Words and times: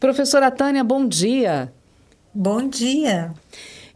Professora 0.00 0.48
Tânia, 0.48 0.84
bom 0.84 1.08
dia. 1.08 1.72
Bom 2.32 2.68
dia. 2.68 3.34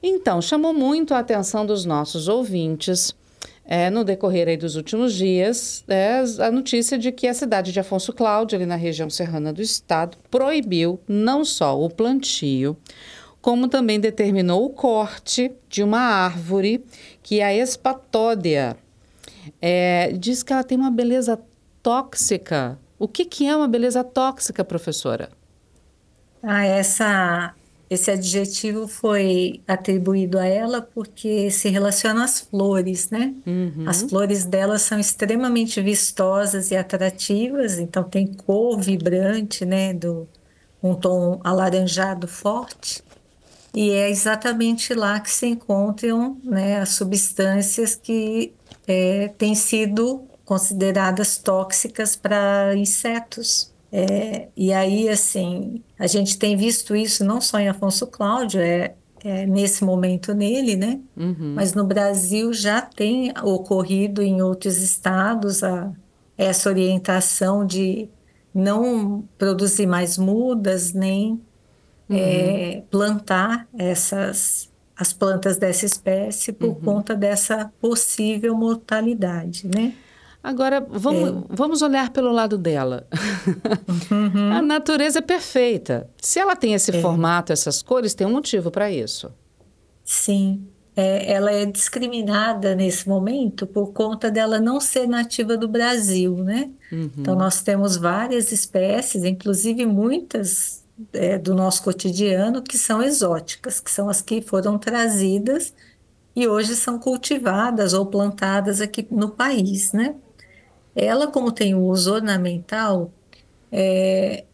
Então, 0.03 0.43
chamou 0.43 0.75
muito 0.75 1.15
a 1.15 1.21
atenção 1.21 1.65
dos 1.65 1.85
nossos 1.85 2.27
ouvintes 2.27 3.15
é, 3.65 3.89
no 3.89 4.03
decorrer 4.03 4.59
dos 4.59 4.75
últimos 4.75 5.15
dias 5.15 5.85
é, 5.87 6.25
a 6.41 6.51
notícia 6.51 6.99
de 6.99 7.13
que 7.13 7.29
a 7.29 7.35
cidade 7.35 7.71
de 7.71 7.79
Afonso 7.79 8.13
Cláudio, 8.13 8.57
ali 8.57 8.67
na 8.67 8.75
região 8.75 9.09
serrana 9.09 9.53
do 9.53 9.63
estado, 9.63 10.19
proibiu 10.29 10.99
não 11.07 11.45
só 11.45 11.81
o 11.81 11.89
plantio, 11.89 12.77
como 13.41 13.69
também 13.69 14.01
determinou 14.01 14.65
o 14.65 14.71
corte 14.71 15.53
de 15.69 15.85
uma 15.85 16.01
árvore 16.01 16.85
que 17.23 17.39
é 17.39 17.45
a 17.45 17.55
espatódia. 17.55 18.77
É, 19.61 20.11
diz 20.19 20.43
que 20.43 20.53
ela 20.53 20.65
tem 20.65 20.77
uma 20.77 20.91
beleza 20.91 21.39
tóxica. 21.81 22.77
O 22.99 23.07
que, 23.07 23.25
que 23.25 23.47
é 23.47 23.55
uma 23.55 23.69
beleza 23.69 24.03
tóxica, 24.03 24.65
professora? 24.65 25.31
Ah, 26.43 26.65
essa, 26.65 27.55
esse 27.89 28.11
adjetivo 28.11 28.89
foi 28.89 29.61
atribuído 29.67 30.39
a 30.39 30.47
ela 30.47 30.83
porque 30.83 31.51
se 31.51 31.69
relaciona 31.69 32.25
às 32.25 32.41
flores, 32.41 33.11
né? 33.11 33.35
Uhum. 33.47 33.85
As 33.87 34.03
flores 34.03 34.45
dela 34.45 34.79
são 34.79 34.99
extremamente 34.99 35.81
vistosas 35.81 36.71
e 36.71 36.77
atrativas, 36.77 37.79
então 37.79 38.03
tem 38.03 38.27
cor 38.27 38.81
vibrante, 38.81 39.65
né? 39.65 39.95
Do, 39.95 40.29
um 40.83 40.95
tom 40.95 41.41
alaranjado 41.45 42.27
forte. 42.27 43.03
E 43.75 43.91
é 43.91 44.11
exatamente 44.11 44.93
lá 44.93 45.19
que 45.21 45.31
se 45.31 45.47
encontram 45.47 46.39
né, 46.45 46.81
as 46.81 46.91
substâncias 46.91 47.95
que 47.95 48.53
é, 48.87 49.29
têm 49.39 49.55
sido 49.55 50.25
consideradas 50.45 51.39
tóxicas 51.39 52.15
para 52.15 52.75
insetos. 52.77 53.72
É, 53.93 54.49
e 54.57 54.73
aí, 54.73 55.09
assim, 55.09 55.83
a 55.99 56.07
gente 56.07 56.39
tem 56.39 56.57
visto 56.57 56.97
isso 56.97 57.23
não 57.25 57.41
só 57.43 57.59
em 57.61 57.69
Afonso 57.69 58.07
Cláudio, 58.07 58.61
é, 58.61 58.95
é 59.25 59.47
nesse 59.47 59.85
momento 59.85 60.33
nele, 60.35 60.77
né? 60.77 61.01
Uhum. 61.17 61.53
Mas 61.55 61.75
no 61.75 61.85
Brasil 61.85 62.53
já 62.55 62.81
tem 62.83 63.33
ocorrido 63.43 64.23
em 64.23 64.41
outros 64.43 64.79
estados 64.79 65.63
a, 65.63 65.93
essa 66.39 66.71
orientação 66.71 67.67
de 67.67 68.09
não 68.55 69.29
produzir 69.39 69.87
mais 69.87 70.19
mudas, 70.19 70.93
nem 70.93 71.41
Uhum. 72.09 72.17
é, 72.19 72.83
plantar 72.91 73.69
essas 73.79 74.71
as 74.97 75.13
plantas 75.13 75.57
dessa 75.57 75.87
espécie 75.87 76.53
por 76.53 76.69
Uhum. 76.69 76.75
conta 76.77 77.17
dessa 77.17 77.73
possível 77.81 78.55
mortalidade, 78.57 79.67
né? 79.67 79.95
Agora, 80.43 80.85
vamos, 80.89 81.45
vamos 81.49 81.83
olhar 81.83 82.11
pelo 82.11 82.33
lado 82.33 82.59
dela. 82.59 83.07
Uhum. 84.11 84.53
A 84.53 84.61
natureza 84.61 85.21
é 85.21 85.23
perfeita. 85.23 86.11
Se 86.21 86.41
ela 86.41 86.57
tem 86.57 86.75
esse 86.75 86.93
formato, 87.01 87.53
essas 87.53 87.81
cores, 87.81 88.13
tem 88.13 88.27
um 88.27 88.33
motivo 88.33 88.71
para 88.71 88.91
isso. 88.91 89.31
Sim, 90.05 90.67
é, 90.97 91.33
ela 91.33 91.53
é 91.53 91.65
discriminada 91.65 92.75
nesse 92.75 93.09
momento 93.09 93.67
por 93.67 93.93
conta 93.93 94.31
dela 94.31 94.59
não 94.59 94.81
ser 94.81 95.07
nativa 95.07 95.57
do 95.57 95.69
Brasil, 95.69 96.37
né? 96.39 96.71
Então, 96.91 97.35
nós 97.35 97.63
temos 97.63 97.97
várias 97.97 98.53
espécies, 98.53 99.25
inclusive 99.25 99.87
muitas 99.87 100.85
é, 101.13 101.39
do 101.39 101.55
nosso 101.55 101.83
cotidiano, 101.83 102.61
que 102.61 102.77
são 102.77 103.03
exóticas, 103.03 103.81
que 103.81 103.91
são 103.91 104.09
as 104.09 104.21
que 104.21 104.43
foram 104.43 104.77
trazidas 104.77 105.73
e 106.35 106.47
hoje 106.49 106.75
são 106.75 106.99
cultivadas 106.99 107.93
ou 107.93 108.07
plantadas 108.07 108.81
aqui 108.81 109.07
no 109.11 109.31
país, 109.31 109.93
né? 109.93 110.15
Ela, 110.95 111.27
como 111.27 111.53
tem 111.53 111.75
um 111.75 111.85
uso 111.85 112.15
ornamental, 112.15 113.13
é, 113.71 114.45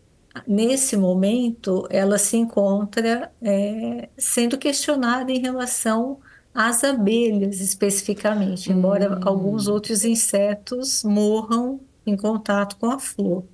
nesse 0.46 0.96
momento 0.96 1.86
ela 1.90 2.18
se 2.18 2.36
encontra 2.36 3.32
é, 3.42 4.08
sendo 4.16 4.56
questionada 4.58 5.32
em 5.32 5.40
relação 5.40 6.18
às 6.54 6.84
abelhas 6.84 7.60
especificamente, 7.60 8.70
embora 8.72 9.18
alguns 9.24 9.68
outros 9.68 10.04
insetos 10.04 11.02
morram 11.04 11.80
em 12.06 12.16
contato 12.16 12.76
com 12.76 12.90
a 12.90 12.98
flor. 12.98 13.44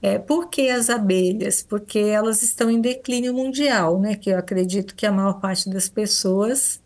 É, 0.00 0.18
por 0.18 0.48
que 0.48 0.68
as 0.70 0.90
abelhas? 0.90 1.62
Porque 1.62 1.98
elas 1.98 2.42
estão 2.42 2.70
em 2.70 2.80
declínio 2.80 3.34
mundial, 3.34 3.98
né? 4.00 4.14
Que 4.14 4.30
eu 4.30 4.38
acredito 4.38 4.94
que 4.94 5.04
a 5.06 5.12
maior 5.12 5.40
parte 5.40 5.68
das 5.68 5.88
pessoas 5.88 6.80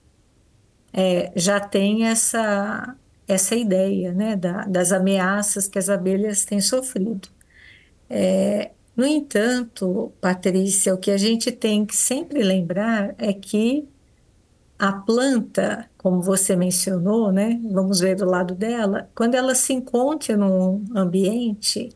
é, 0.92 1.32
já 1.36 1.60
tem 1.60 2.06
essa, 2.06 2.96
essa 3.26 3.54
ideia, 3.54 4.12
né? 4.12 4.36
Da, 4.36 4.64
das 4.66 4.92
ameaças 4.92 5.68
que 5.68 5.78
as 5.78 5.88
abelhas 5.88 6.44
têm 6.44 6.60
sofrido. 6.60 7.28
É, 8.10 8.72
no 8.96 9.06
entanto, 9.06 10.12
Patrícia, 10.20 10.94
o 10.94 10.98
que 10.98 11.10
a 11.10 11.16
gente 11.16 11.50
tem 11.50 11.86
que 11.86 11.96
sempre 11.96 12.42
lembrar 12.42 13.14
é 13.18 13.32
que 13.32 13.88
a 14.78 14.92
planta, 14.92 15.88
como 15.96 16.20
você 16.20 16.56
mencionou, 16.56 17.32
né? 17.32 17.60
Vamos 17.70 18.00
ver 18.00 18.16
do 18.16 18.24
lado 18.26 18.54
dela, 18.54 19.10
quando 19.14 19.34
ela 19.36 19.54
se 19.54 19.72
encontra 19.72 20.36
num 20.36 20.84
ambiente, 20.94 21.90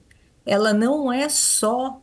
ela 0.44 0.72
não 0.72 1.12
é 1.12 1.28
só 1.28 2.00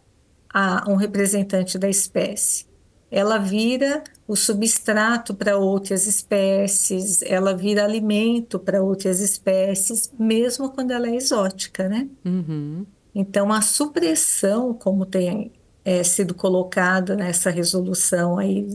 a, 0.54 0.84
um 0.90 0.96
representante 0.96 1.78
da 1.80 1.90
espécie. 1.90 2.68
Ela 3.16 3.38
vira 3.38 4.04
o 4.28 4.36
substrato 4.36 5.36
para 5.36 5.56
outras 5.56 6.08
espécies, 6.08 7.22
ela 7.22 7.56
vira 7.56 7.84
alimento 7.84 8.58
para 8.58 8.82
outras 8.82 9.20
espécies, 9.20 10.12
mesmo 10.18 10.72
quando 10.72 10.90
ela 10.90 11.08
é 11.08 11.16
exótica, 11.16 11.88
né? 11.88 12.10
Uhum. 12.26 12.88
Então, 13.14 13.54
a 13.54 13.62
supressão, 13.62 14.74
como 14.74 15.06
tem 15.06 15.52
é, 15.86 16.04
sido 16.04 16.34
colocada 16.34 17.16
nessa 17.16 17.52
resolução 17.52 18.40
aí 18.40 18.68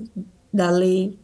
da 0.54 0.70
lei 0.70 1.18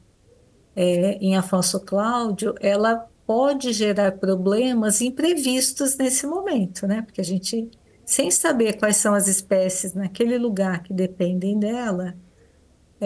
é, 0.74 1.16
em 1.20 1.36
Afonso 1.36 1.78
Cláudio, 1.78 2.53
ela 2.60 3.08
pode 3.24 3.72
gerar 3.72 4.10
problemas 4.19 5.00
imprevistos 5.00 5.97
nesse 5.97 6.26
momento, 6.26 6.84
né? 6.88 7.03
Porque 7.03 7.20
a 7.20 7.24
gente, 7.24 7.70
sem 8.04 8.28
saber 8.28 8.76
quais 8.76 8.97
são 8.97 9.14
as 9.14 9.28
espécies 9.28 9.94
naquele 9.94 10.36
lugar 10.36 10.82
que 10.82 10.92
dependem 10.92 11.56
dela 11.56 12.16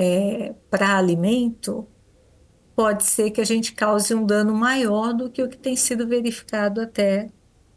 é, 0.00 0.54
para 0.70 0.96
alimento, 0.96 1.84
pode 2.76 3.02
ser 3.02 3.32
que 3.32 3.40
a 3.40 3.44
gente 3.44 3.72
cause 3.72 4.14
um 4.14 4.24
dano 4.24 4.54
maior 4.54 5.12
do 5.12 5.28
que 5.28 5.42
o 5.42 5.48
que 5.48 5.58
tem 5.58 5.74
sido 5.74 6.06
verificado 6.06 6.80
até 6.80 7.28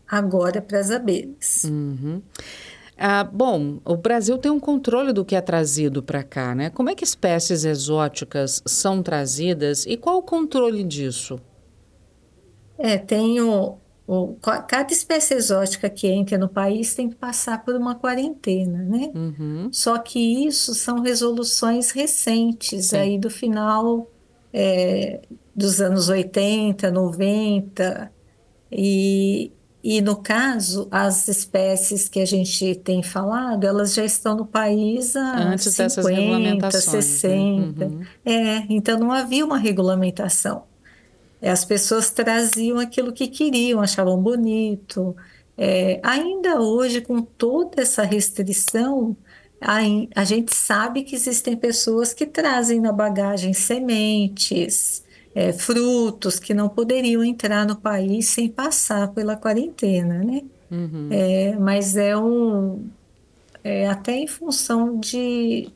agora 0.07 0.61
para 0.61 0.79
as 0.79 0.91
abelhas. 0.91 1.63
Uhum. 1.63 2.21
Ah, 2.95 3.23
bom, 3.23 3.79
o 3.83 3.97
Brasil 3.97 4.37
tem 4.37 4.51
um 4.51 4.59
controle 4.59 5.11
do 5.11 5.25
que 5.25 5.35
é 5.35 5.41
trazido 5.41 6.03
para 6.03 6.21
cá, 6.21 6.53
né? 6.53 6.69
Como 6.69 6.91
é 6.91 6.93
que 6.93 7.03
espécies 7.03 7.65
exóticas 7.65 8.61
são 8.67 9.01
trazidas 9.01 9.87
e 9.87 9.97
qual 9.97 10.17
o 10.17 10.21
controle 10.21 10.83
disso? 10.83 11.39
É, 12.77 12.99
tem 12.99 13.41
o, 13.41 13.79
o- 14.07 14.35
cada 14.67 14.91
espécie 14.91 15.33
exótica 15.35 15.89
que 15.89 16.07
entra 16.07 16.37
no 16.37 16.49
país 16.49 16.93
tem 16.93 17.09
que 17.09 17.15
passar 17.15 17.63
por 17.63 17.75
uma 17.75 17.95
quarentena, 17.95 18.79
né? 18.83 19.11
Uhum. 19.15 19.69
Só 19.71 19.97
que 19.97 20.45
isso 20.45 20.73
são 20.75 21.01
resoluções 21.01 21.91
recentes, 21.91 22.87
Sim. 22.87 22.97
aí 22.97 23.17
do 23.19 23.29
final 23.29 24.09
é, 24.53 25.21
dos 25.55 25.79
anos 25.79 26.09
80, 26.09 26.91
90, 26.91 28.11
e, 28.71 29.51
e 29.83 30.01
no 30.01 30.17
caso, 30.17 30.87
as 30.91 31.27
espécies 31.27 32.07
que 32.09 32.19
a 32.19 32.25
gente 32.25 32.75
tem 32.75 33.01
falado, 33.01 33.63
elas 33.65 33.93
já 33.93 34.03
estão 34.05 34.35
no 34.35 34.45
país 34.45 35.15
há 35.15 35.51
Antes 35.51 35.75
dessas 35.75 36.05
50, 36.05 36.19
regulamentações, 36.21 36.93
né? 36.93 37.01
60. 37.01 37.85
Uhum. 37.85 38.01
É, 38.25 38.65
então 38.69 38.99
não 38.99 39.11
havia 39.11 39.45
uma 39.45 39.57
regulamentação. 39.57 40.63
É, 41.41 41.49
As 41.51 41.65
pessoas 41.65 42.09
traziam 42.11 42.77
aquilo 42.79 43.11
que 43.13 43.27
queriam, 43.27 43.81
achavam 43.81 44.21
bonito. 44.21 45.15
É, 45.57 45.99
ainda 46.03 46.61
hoje, 46.61 47.01
com 47.01 47.21
toda 47.21 47.81
essa 47.81 48.03
restrição, 48.03 49.15
ai- 49.59 50.07
a, 50.15 50.23
gente 50.23 50.55
sabe 50.55 51.03
que 51.03 51.15
existem 51.15 51.55
pessoas 51.57 52.13
que 52.13 52.25
trazem 52.25 52.79
na 52.79 52.91
bagagem 52.91 53.53
sementes, 53.53 55.03
é, 55.35 55.53
frutos 55.53 56.39
que 56.39 56.53
não 56.53 56.69
poderiam 56.69 57.23
entrar 57.23 57.65
no 57.65 57.75
país 57.75 58.27
sem 58.29 58.49
passar 58.49 59.09
pela 59.13 59.35
quarentena, 59.35 60.23
né? 60.23 60.41
Uhum. 60.69 61.09
É, 61.11 61.55
mas 61.59 61.95
é 61.97 62.17
um, 62.17 62.89
é 63.63 63.87
até 63.87 64.13
em 64.17 64.27
função 64.27 64.99
de 64.99 65.69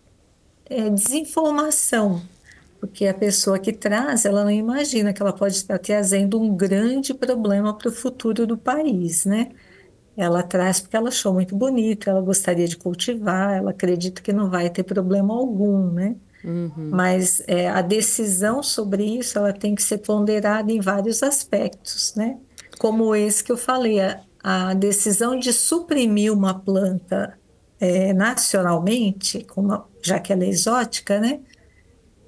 é, 0.70 0.90
desinformação, 0.90 2.22
porque 2.80 3.08
a 3.08 3.14
pessoa 3.14 3.58
que 3.58 3.74
traz, 3.74 4.26
ela 4.26 4.44
não 4.44 4.52
imagina 4.52 5.14
que 5.14 5.22
ela 5.22 5.34
pode 5.34 5.56
estar 5.56 5.80
trazendo 5.80 6.40
um 6.40 6.56
grande 6.56 7.14
problema 7.14 7.76
para 7.78 7.90
o 7.90 7.92
futuro 7.92 8.46
do 8.46 8.58
país, 8.58 9.26
né? 9.26 9.50
Ela 10.16 10.44
traz 10.44 10.80
porque 10.80 10.96
ela 10.96 11.10
achou 11.10 11.34
muito 11.34 11.56
bonito, 11.56 12.10
ela 12.10 12.22
gostaria 12.22 12.68
de 12.68 12.78
cultivar, 12.78 13.58
ela 13.58 13.72
acredita 13.72 14.22
que 14.22 14.32
não 14.32 14.50
vai 14.50 14.70
ter 14.70 14.84
problema 14.84 15.34
algum, 15.34 15.92
né? 15.92 16.16
Uhum. 16.44 16.90
Mas 16.92 17.42
é, 17.48 17.68
a 17.68 17.82
decisão 17.82 18.62
sobre 18.62 19.04
isso, 19.04 19.38
ela 19.38 19.52
tem 19.52 19.74
que 19.74 19.82
ser 19.82 19.98
ponderada 19.98 20.72
em 20.72 20.80
vários 20.80 21.24
aspectos, 21.24 22.14
né? 22.16 22.38
Como 22.78 23.16
esse 23.16 23.44
que 23.44 23.52
eu 23.52 23.58
falei, 23.58 24.00
a, 24.00 24.22
a 24.44 24.74
decisão 24.74 25.38
de 25.38 25.52
suprimir 25.52 26.32
uma 26.32 26.54
planta 26.54 27.38
é, 27.80 28.14
nacionalmente, 28.14 29.44
como, 29.44 29.86
já 30.02 30.20
que 30.20 30.32
ela 30.32 30.44
é 30.44 30.50
exótica, 30.50 31.20
né? 31.20 31.40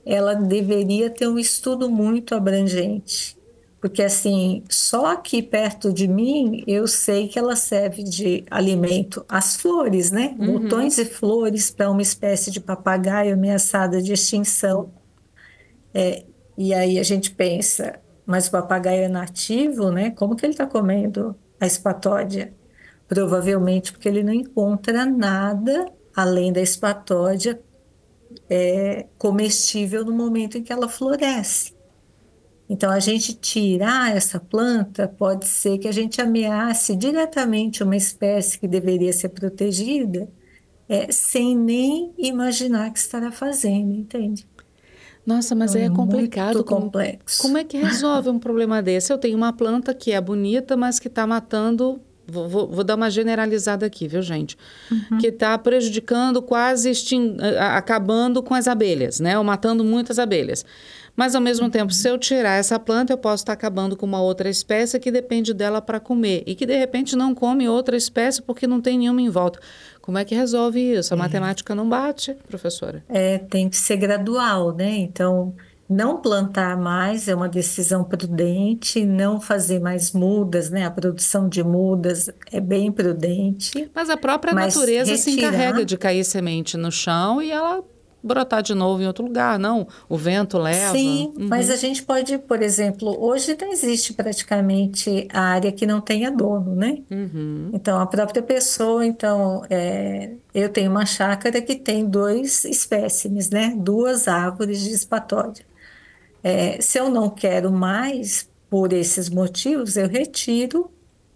Ela 0.10 0.34
deveria 0.34 1.10
ter 1.10 1.28
um 1.28 1.38
estudo 1.38 1.90
muito 1.90 2.34
abrangente. 2.34 3.38
Porque, 3.80 4.02
assim, 4.02 4.64
só 4.70 5.08
aqui 5.08 5.42
perto 5.42 5.94
de 5.94 6.08
mim 6.08 6.64
eu 6.66 6.88
sei 6.88 7.28
que 7.28 7.38
ela 7.38 7.56
serve 7.56 8.04
de 8.04 8.44
alimento 8.50 9.24
às 9.30 9.56
flores, 9.56 10.10
né? 10.12 10.36
Uhum. 10.40 10.62
Botões 10.62 10.98
e 10.98 11.06
flores 11.06 11.70
para 11.70 11.92
uma 11.92 12.02
espécie 12.02 12.50
de 12.50 12.60
papagaio 12.60 13.34
ameaçada 13.34 14.02
de 14.02 14.14
extinção. 14.14 14.92
É, 15.94 16.24
e 16.58 16.74
aí 16.74 16.98
a 16.98 17.04
gente 17.04 17.32
pensa, 17.32 18.00
mas 18.26 18.48
o 18.48 18.52
papagaio 18.52 19.04
é 19.04 19.08
nativo, 19.08 19.92
né? 19.92 20.10
Como 20.12 20.36
que 20.36 20.46
ele 20.46 20.54
está 20.54 20.66
comendo 20.66 21.36
a 21.60 21.68
espatódia? 21.68 22.54
Provavelmente 23.08 23.92
porque 23.92 24.08
ele 24.08 24.24
não 24.24 24.34
encontra 24.34 25.06
nada 25.06 25.86
além 26.16 26.52
da 26.52 26.62
espatódia 26.62 27.60
é, 28.50 29.08
comestível 29.18 30.06
no 30.06 30.14
momento 30.14 30.58
em 30.58 30.64
que 30.64 30.74
ela 30.74 30.90
floresce. 30.90 31.76
Então, 32.70 32.92
a 32.92 33.00
gente 33.00 33.34
tirar 33.34 34.16
essa 34.16 34.40
planta 34.40 35.08
pode 35.08 35.48
ser 35.48 35.78
que 35.80 35.88
a 35.88 35.92
gente 35.92 36.22
ameace 36.22 36.96
diretamente 36.96 37.84
uma 37.84 37.96
espécie 37.96 38.60
que 38.60 38.68
deveria 38.68 39.14
ser 39.14 39.30
protegida, 39.30 40.30
é, 40.90 41.12
sem 41.12 41.56
nem 41.58 42.14
imaginar 42.18 42.92
que 42.92 43.00
estará 43.00 43.32
fazendo, 43.32 43.94
entende? 43.94 44.48
Nossa, 45.26 45.56
mas 45.56 45.76
Então, 45.76 45.82
aí 45.82 45.84
é 45.84 45.88
é 45.88 45.90
complicado. 45.90 46.64
Como, 46.64 46.86
complexo. 46.86 47.38
como 47.38 47.58
é 47.58 47.64
que 47.66 47.78
resolve 47.78 48.30
um 48.30 48.40
problema 48.40 48.82
desse? 48.82 49.12
Eu 49.12 49.18
tenho 49.18 49.38
uma 49.38 49.54
planta 49.54 49.94
que 49.94 50.12
é 50.12 50.22
bonita, 50.22 50.78
mas 50.78 51.00
que 51.00 51.08
está 51.10 51.28
matando. 51.28 52.02
Vou, 52.30 52.48
vou- 52.48 52.68
vou 52.68 52.84
dar 52.84 52.96
uma 52.96 53.10
generalizada 53.10 53.86
aqui, 53.86 54.08
viu, 54.08 54.22
gente? 54.22 54.58
Que 55.20 55.28
está 55.28 55.58
prejudicando, 55.58 56.42
quase 56.42 56.90
extin- 56.90 57.38
acabando 57.60 58.44
com 58.44 58.54
as 58.54 58.68
abelhas, 58.68 59.20
né? 59.20 59.38
Ou 59.38 59.44
matando 59.44 59.84
muitas 59.84 60.20
abelhas. 60.20 60.66
Mas, 61.16 61.34
ao 61.34 61.42
mesmo 61.42 61.68
tempo, 61.70 61.92
se 61.92 62.08
eu 62.08 62.16
tirar 62.18 62.60
essa 62.60 62.78
planta, 62.78 63.12
eu 63.12 63.18
posso 63.18 63.42
estar 63.42 63.54
acabando 63.54 63.96
com 63.98 64.06
uma 64.06 64.22
outra 64.22 64.50
espécie 64.50 65.00
que 65.00 65.10
depende 65.12 65.52
dela 65.52 65.82
para 65.82 66.00
comer. 66.00 66.44
E 66.46 66.54
que, 66.54 66.64
de 66.66 66.78
repente, 66.78 67.16
não 67.16 67.34
come 67.34 67.68
outra 67.68 67.98
espécie 67.98 68.40
porque 68.42 68.68
não 68.68 68.80
tem 68.80 69.00
nenhuma 69.00 69.20
em 69.22 69.30
volta. 69.30 69.60
Como 70.00 70.18
é 70.18 70.24
que 70.24 70.36
resolve 70.36 70.80
isso? 70.80 71.14
A 71.14 71.18
matemática 71.18 71.74
não 71.74 71.90
bate, 71.90 72.36
professora. 72.48 73.04
É, 73.10 73.40
tem 73.40 73.68
que 73.68 73.76
ser 73.78 73.98
gradual, 73.98 74.74
né? 74.76 74.96
Então, 74.98 75.56
não 75.90 76.22
plantar 76.22 76.76
mais 76.78 77.28
é 77.28 77.36
uma 77.36 77.48
decisão 77.48 78.04
prudente, 78.04 79.06
não 79.06 79.40
fazer 79.40 79.80
mais 79.80 80.12
mudas, 80.12 80.70
né? 80.70 80.86
A 80.86 80.92
produção 80.92 81.48
de 81.48 81.64
mudas 81.64 82.30
é 82.52 82.60
bem 82.60 82.92
prudente. 82.92 83.90
Mas 83.96 84.10
a 84.10 84.18
própria 84.18 84.54
Mas 84.54 84.76
natureza 84.76 85.16
se 85.16 85.30
retirar- 85.32 85.54
encarrega 85.54 85.86
de 85.86 85.98
cair 85.98 86.24
semente 86.26 86.76
no 86.78 86.92
chão 86.92 87.42
e 87.42 87.52
ela 87.52 87.84
brotar 88.22 88.62
de 88.62 88.74
novo 88.74 89.02
em 89.02 89.08
outro 89.08 89.24
lugar, 89.24 89.58
não? 89.58 89.88
O 90.10 90.18
vento 90.18 90.58
leva. 90.58 90.92
Sim, 90.98 91.32
Uhum. 91.38 91.48
mas 91.48 91.70
a 91.70 91.78
gente 91.78 92.04
pode, 92.04 92.38
por 92.40 92.62
exemplo, 92.62 93.16
hoje 93.24 93.56
não 93.62 93.72
existe 93.72 94.12
praticamente 94.14 95.28
área 95.32 95.72
que 95.72 95.86
não 95.86 96.02
tenha 96.02 96.30
dono, 96.30 96.76
né? 96.76 96.98
Uhum. 97.10 97.70
Então, 97.74 97.98
a 98.02 98.06
própria 98.06 98.42
pessoa, 98.42 99.06
então, 99.06 99.62
é, 99.70 100.32
eu 100.54 100.68
tenho 100.68 100.92
uma 100.92 101.06
chácara 101.06 101.62
que 101.62 101.76
tem 101.76 102.06
dois 102.06 102.66
espécimes, 102.66 103.50
né? 103.50 103.74
Duas 103.78 104.28
árvores 104.28 104.82
de 104.82 104.92
espatódia. 104.92 105.66
É, 106.44 106.80
se 106.82 107.00
eu 107.00 107.10
não 107.10 107.30
quero 107.30 107.72
mais, 107.72 108.50
por 108.70 108.94
esses 108.94 109.30
motivos, 109.30 109.98
eu 109.98 110.08
retiro 110.08 110.92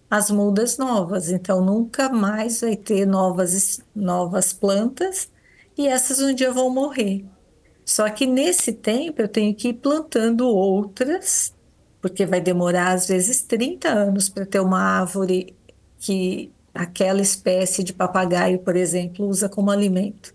as 0.10 0.30
mudas 0.30 0.78
novas. 0.78 1.30
Então, 1.30 1.64
nunca 1.64 2.10
mais 2.10 2.62
vai 2.62 2.76
ter 2.76 3.06
novas, 3.06 3.82
novas 3.96 4.54
plantas 4.54 5.32
e 5.78 5.88
essas 5.88 6.20
um 6.20 6.34
dia 6.34 6.52
vão 6.52 6.70
morrer. 6.70 7.26
Só 7.86 8.10
que 8.10 8.26
nesse 8.28 8.74
tempo 8.74 9.22
eu 9.22 9.28
tenho 9.30 9.56
que 9.56 9.70
ir 9.70 9.74
plantando 9.76 10.48
outras, 10.48 11.56
porque 12.02 12.26
vai 12.26 12.42
demorar 12.42 12.94
às 12.94 13.08
vezes 13.08 13.42
30 13.44 13.90
anos 13.90 14.30
para 14.30 14.46
ter 14.46 14.60
uma 14.60 14.80
árvore 14.82 15.58
que 16.00 16.54
aquela 16.74 17.22
espécie 17.22 17.84
de 17.84 17.94
papagaio, 17.94 18.60
por 18.60 18.76
exemplo, 18.76 19.28
usa 19.28 19.50
como 19.50 19.72
alimento. 19.72 20.34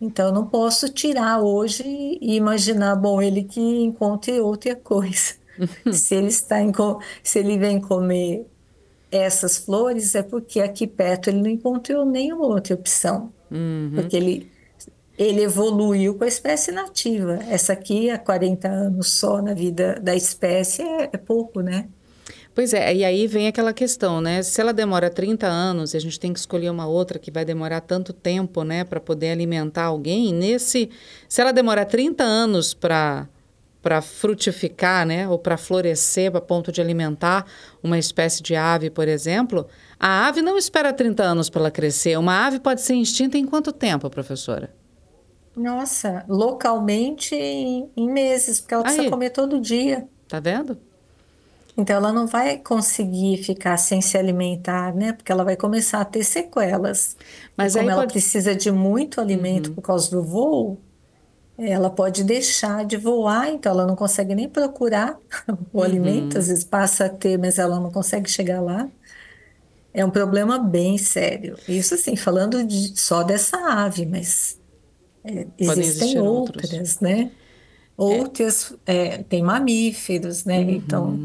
Então 0.00 0.28
eu 0.28 0.32
não 0.32 0.46
posso 0.46 0.88
tirar 0.88 1.40
hoje 1.40 1.82
e 1.84 2.36
imaginar, 2.36 2.94
bom, 2.96 3.20
ele 3.20 3.42
que 3.42 3.60
encontre 3.60 4.40
outra 4.40 4.76
coisa. 4.76 5.34
Se 5.92 6.14
ele 6.14 6.28
está 6.28 6.60
em, 6.60 6.72
se 7.20 7.40
ele 7.40 7.58
vem 7.58 7.80
comer 7.80 8.46
essas 9.10 9.56
flores, 9.56 10.14
é 10.14 10.22
porque 10.22 10.60
aqui 10.60 10.86
perto 10.86 11.28
ele 11.28 11.40
não 11.40 11.50
encontrou 11.50 12.04
nenhuma 12.04 12.46
outra 12.46 12.74
opção. 12.74 13.32
Uhum. 13.50 13.90
Porque 13.94 14.16
ele, 14.16 14.50
ele 15.18 15.42
evoluiu 15.42 16.14
com 16.14 16.24
a 16.24 16.28
espécie 16.28 16.70
nativa. 16.70 17.40
Essa 17.48 17.72
aqui, 17.72 18.08
há 18.08 18.18
40 18.18 18.68
anos 18.68 19.12
só 19.12 19.42
na 19.42 19.54
vida 19.54 19.98
da 20.00 20.14
espécie, 20.14 20.82
é, 20.82 21.10
é 21.12 21.16
pouco, 21.16 21.60
né? 21.60 21.88
Pois 22.58 22.74
é, 22.74 22.92
e 22.92 23.04
aí 23.04 23.28
vem 23.28 23.46
aquela 23.46 23.72
questão, 23.72 24.20
né? 24.20 24.42
Se 24.42 24.60
ela 24.60 24.72
demora 24.72 25.08
30 25.08 25.46
anos 25.46 25.94
e 25.94 25.96
a 25.96 26.00
gente 26.00 26.18
tem 26.18 26.32
que 26.32 26.40
escolher 26.40 26.70
uma 26.70 26.88
outra 26.88 27.16
que 27.16 27.30
vai 27.30 27.44
demorar 27.44 27.80
tanto 27.80 28.12
tempo, 28.12 28.64
né, 28.64 28.82
para 28.82 28.98
poder 28.98 29.30
alimentar 29.30 29.84
alguém, 29.84 30.34
nesse. 30.34 30.90
Se 31.28 31.40
ela 31.40 31.52
demora 31.52 31.84
30 31.84 32.24
anos 32.24 32.74
para 32.74 33.28
para 33.80 34.02
frutificar, 34.02 35.06
né, 35.06 35.28
ou 35.28 35.38
para 35.38 35.56
florescer, 35.56 36.34
a 36.34 36.40
ponto 36.40 36.72
de 36.72 36.80
alimentar 36.80 37.46
uma 37.80 37.96
espécie 37.96 38.42
de 38.42 38.56
ave, 38.56 38.90
por 38.90 39.06
exemplo, 39.06 39.68
a 39.96 40.26
ave 40.26 40.42
não 40.42 40.58
espera 40.58 40.92
30 40.92 41.22
anos 41.22 41.48
para 41.48 41.60
ela 41.60 41.70
crescer. 41.70 42.18
Uma 42.18 42.44
ave 42.44 42.58
pode 42.58 42.80
ser 42.80 42.94
extinta 42.96 43.38
em 43.38 43.46
quanto 43.46 43.70
tempo, 43.70 44.10
professora? 44.10 44.74
Nossa, 45.56 46.24
localmente 46.28 47.36
em, 47.36 47.88
meses, 47.96 48.58
porque 48.60 48.74
ela 48.74 48.82
precisa 48.82 49.04
Aí. 49.04 49.10
comer 49.10 49.30
todo 49.30 49.60
dia. 49.60 50.08
Tá 50.26 50.40
vendo? 50.40 50.87
Então 51.78 51.96
ela 51.96 52.12
não 52.12 52.26
vai 52.26 52.58
conseguir 52.58 53.44
ficar 53.44 53.76
sem 53.78 54.02
se 54.02 54.18
alimentar, 54.18 54.94
né? 54.94 55.12
Porque 55.12 55.30
ela 55.32 55.44
vai 55.44 55.56
começar 55.56 56.00
a 56.00 56.04
ter 56.04 56.24
sequelas. 56.24 57.16
Mas 57.56 57.76
e 57.76 57.78
como 57.78 57.90
ela 57.90 58.02
pode- 58.02 58.12
precisa 58.14 58.54
de 58.56 58.70
muito 58.72 59.20
alimento 59.20 59.72
por 59.72 59.82
causa 59.82 60.10
do 60.10 60.22
voo, 60.24 60.84
ela 61.58 61.90
pode 61.90 62.24
deixar 62.24 62.84
de 62.86 62.96
voar, 62.96 63.48
então 63.50 63.72
ela 63.72 63.86
não 63.86 63.96
consegue 63.96 64.34
nem 64.34 64.48
procurar 64.48 65.18
o 65.72 65.82
alimento, 65.82 66.38
às 66.38 66.48
vezes 66.48 66.64
passa 66.64 67.06
a 67.06 67.10
ter, 67.10 67.38
mas 67.38 67.58
ela 67.58 67.80
não 67.80 67.92
consegue 67.92 68.30
chegar 68.30 68.60
lá. 68.62 68.90
É 69.92 70.04
um 70.04 70.10
problema 70.10 70.58
bem 70.58 70.98
sério. 70.98 71.60
Isso 71.66 71.94
assim, 71.94 72.14
falando 72.16 72.64
de- 72.64 72.98
só 73.00 73.22
dessa 73.22 73.56
ave, 73.58 74.06
mas 74.06 74.60
é, 75.24 75.48
existem 75.58 76.18
existir 76.18 76.18
outros. 76.18 76.72
outras, 76.72 77.00
né? 77.00 77.32
Outras, 77.96 78.74
é, 78.86 79.22
tem 79.24 79.42
mamíferos, 79.42 80.44
né? 80.44 80.62
Então, 80.62 81.24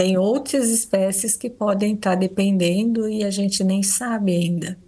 tem 0.00 0.16
outras 0.16 0.70
espécies 0.70 1.36
que 1.36 1.50
podem 1.50 1.92
estar 1.92 2.14
dependendo 2.14 3.06
e 3.06 3.22
a 3.22 3.30
gente 3.30 3.62
nem 3.62 3.82
sabe 3.82 4.34
ainda. 4.34 4.78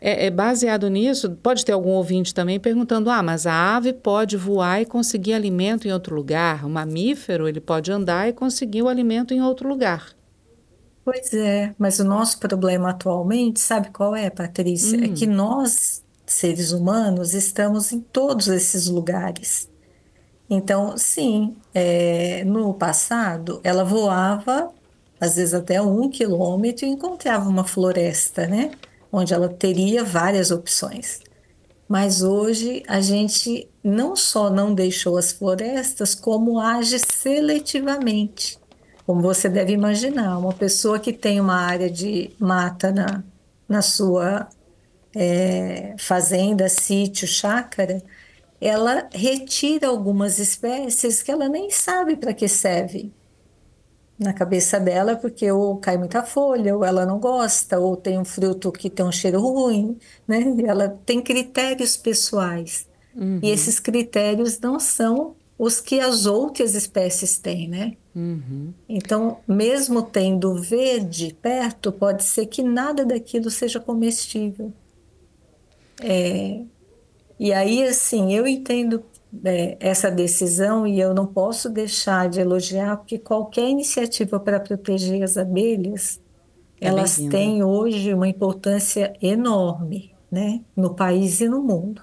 É, 0.00 0.26
é 0.26 0.30
baseado 0.30 0.88
nisso, 0.88 1.32
pode 1.42 1.64
ter 1.64 1.72
algum 1.72 1.90
ouvinte 1.90 2.32
também 2.32 2.60
perguntando: 2.60 3.10
ah, 3.10 3.20
mas 3.20 3.48
a 3.48 3.74
ave 3.74 3.92
pode 3.92 4.36
voar 4.36 4.80
e 4.80 4.86
conseguir 4.86 5.32
alimento 5.32 5.88
em 5.88 5.92
outro 5.92 6.14
lugar? 6.14 6.64
O 6.64 6.68
mamífero, 6.68 7.48
ele 7.48 7.60
pode 7.60 7.90
andar 7.90 8.28
e 8.28 8.32
conseguir 8.32 8.82
o 8.82 8.88
alimento 8.88 9.34
em 9.34 9.42
outro 9.42 9.68
lugar. 9.68 10.12
Pois 11.04 11.34
é, 11.34 11.74
mas 11.76 11.98
o 11.98 12.04
nosso 12.04 12.38
problema 12.38 12.90
atualmente, 12.90 13.58
sabe 13.58 13.90
qual 13.90 14.14
é, 14.14 14.30
Patrícia? 14.30 15.04
É 15.04 15.08
que 15.08 15.26
nós, 15.26 16.04
seres 16.24 16.70
humanos, 16.70 17.34
estamos 17.34 17.92
em 17.92 17.98
todos 17.98 18.46
esses 18.46 18.86
lugares. 18.86 19.68
Então, 20.48 20.96
sim, 20.96 21.56
é, 21.74 22.44
no 22.44 22.74
passado, 22.74 23.60
ela 23.64 23.84
voava, 23.84 24.70
às 25.20 25.36
vezes 25.36 25.54
até 25.54 25.80
um 25.80 26.08
quilômetro, 26.10 26.84
e 26.84 26.88
encontrava 26.88 27.48
uma 27.48 27.64
floresta, 27.64 28.46
né? 28.46 28.72
Onde 29.10 29.32
ela 29.32 29.48
teria 29.48 30.04
várias 30.04 30.50
opções. 30.50 31.20
Mas 31.88 32.22
hoje 32.22 32.82
a 32.88 33.00
gente 33.00 33.68
não 33.82 34.16
só 34.16 34.50
não 34.50 34.74
deixou 34.74 35.16
as 35.16 35.32
florestas, 35.32 36.14
como 36.14 36.58
age 36.60 36.98
seletivamente. 36.98 38.58
Como 39.06 39.20
você 39.20 39.48
deve 39.48 39.72
imaginar, 39.72 40.38
uma 40.38 40.52
pessoa 40.52 40.98
que 40.98 41.12
tem 41.12 41.40
uma 41.40 41.56
área 41.56 41.90
de 41.90 42.30
mata 42.38 42.90
na, 42.90 43.22
na 43.68 43.82
sua 43.82 44.48
é, 45.14 45.94
fazenda, 45.98 46.68
sítio, 46.68 47.26
chácara, 47.28 48.02
ela 48.66 49.08
retira 49.12 49.88
algumas 49.88 50.38
espécies 50.38 51.22
que 51.22 51.30
ela 51.30 51.48
nem 51.48 51.70
sabe 51.70 52.16
para 52.16 52.32
que 52.32 52.48
servem. 52.48 53.12
Na 54.18 54.32
cabeça 54.32 54.78
dela, 54.78 55.16
porque 55.16 55.50
ou 55.50 55.76
cai 55.76 55.98
muita 55.98 56.22
folha, 56.22 56.74
ou 56.76 56.84
ela 56.84 57.04
não 57.04 57.18
gosta, 57.18 57.78
ou 57.78 57.96
tem 57.96 58.18
um 58.18 58.24
fruto 58.24 58.70
que 58.70 58.88
tem 58.88 59.04
um 59.04 59.12
cheiro 59.12 59.40
ruim, 59.40 59.98
né? 60.26 60.38
Ela 60.66 60.88
tem 61.04 61.20
critérios 61.20 61.96
pessoais. 61.96 62.86
E 63.42 63.50
esses 63.50 63.78
critérios 63.78 64.58
não 64.58 64.78
são 64.80 65.36
os 65.58 65.80
que 65.80 66.00
as 66.00 66.26
outras 66.26 66.74
espécies 66.74 67.38
têm, 67.38 67.68
né? 67.68 67.96
Uhum. 68.14 68.72
Então, 68.88 69.38
mesmo 69.46 70.02
tendo 70.02 70.54
verde 70.60 71.36
perto, 71.40 71.92
pode 71.92 72.24
ser 72.24 72.46
que 72.46 72.62
nada 72.62 73.04
daquilo 73.04 73.50
seja 73.50 73.78
comestível. 73.78 74.72
É, 76.00 76.60
e 77.38 77.52
aí, 77.52 77.82
assim, 77.84 78.34
eu 78.34 78.46
entendo 78.46 79.04
é, 79.44 79.76
essa 79.80 80.10
decisão 80.10 80.86
e 80.86 81.00
eu 81.00 81.14
não 81.14 81.26
posso 81.26 81.68
deixar 81.68 82.28
de 82.28 82.40
elogiar, 82.40 82.96
porque 82.98 83.18
qualquer 83.18 83.68
iniciativa 83.68 84.38
para 84.38 84.60
proteger 84.60 85.22
as 85.22 85.36
abelhas, 85.36 86.20
É 86.80 86.88
elas 86.88 87.16
têm 87.16 87.62
hoje 87.62 88.14
uma 88.14 88.28
importância 88.28 89.12
enorme, 89.22 90.14
né, 90.30 90.64
no 90.76 90.94
país 90.94 91.40
e 91.40 91.48
no 91.48 91.62
mundo. 91.62 92.02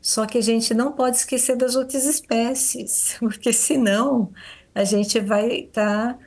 Só 0.00 0.26
que 0.26 0.38
a 0.38 0.42
gente 0.42 0.74
não 0.74 0.92
pode 0.92 1.16
esquecer 1.18 1.56
das 1.56 1.76
outras 1.76 2.04
espécies, 2.04 3.16
porque 3.20 3.52
senão 3.52 4.32
a 4.74 4.84
gente 4.84 5.20
vai 5.20 5.48
estar 5.60 6.18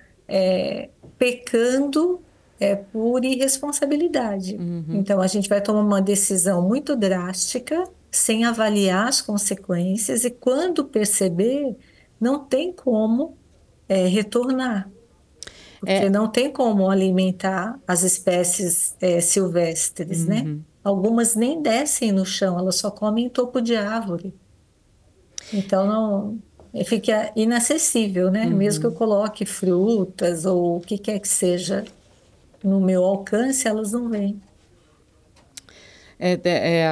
pecando 1.18 2.24
é, 2.60 2.76
por 2.76 3.24
irresponsabilidade. 3.26 4.64
Então 4.88 5.22
a 5.22 5.28
gente 5.28 5.50
vai 5.50 5.62
tomar 5.62 5.82
uma 5.82 6.02
decisão 6.02 6.62
muito 6.62 6.96
drástica, 6.96 7.84
sem 8.16 8.46
avaliar 8.46 9.08
as 9.08 9.22
consequências, 9.22 10.24
e 10.26 10.32
quando 10.32 10.86
perceber, 10.86 11.76
não 12.20 12.40
tem 12.46 12.72
como 12.74 13.38
é, 13.88 14.08
retornar. 14.08 14.90
Porque 15.80 15.92
É, 15.92 16.10
não 16.10 16.28
tem 16.28 16.52
como 16.52 16.90
alimentar 16.90 17.80
as 17.88 18.04
espécies 18.04 18.96
é, 19.02 19.20
silvestres, 19.22 20.26
né? 20.26 20.44
Algumas 20.84 21.36
nem 21.36 21.62
descem 21.62 22.12
no 22.12 22.26
chão, 22.26 22.58
elas 22.58 22.76
só 22.78 22.90
comem 22.92 23.26
em 23.26 23.30
topo 23.30 23.62
de 23.62 23.76
árvore. 23.76 24.34
Então 25.54 25.86
não 25.86 26.40
fica 26.86 27.32
inacessível, 27.36 28.32
né? 28.32 28.46
Mesmo 28.48 28.82
que 28.82 28.88
eu 28.88 28.92
coloque 28.94 29.46
frutas 29.46 30.46
ou 30.46 30.78
o 30.78 30.82
que 30.82 30.98
quer 30.98 31.20
que 31.20 31.28
seja 31.28 31.86
no 32.64 32.82
meu 32.82 33.04
alcance, 33.04 33.68
elas 33.68 33.92
não 33.92 34.10
vêm. 34.10 34.42
É, 36.20 36.40
é, 36.44 36.84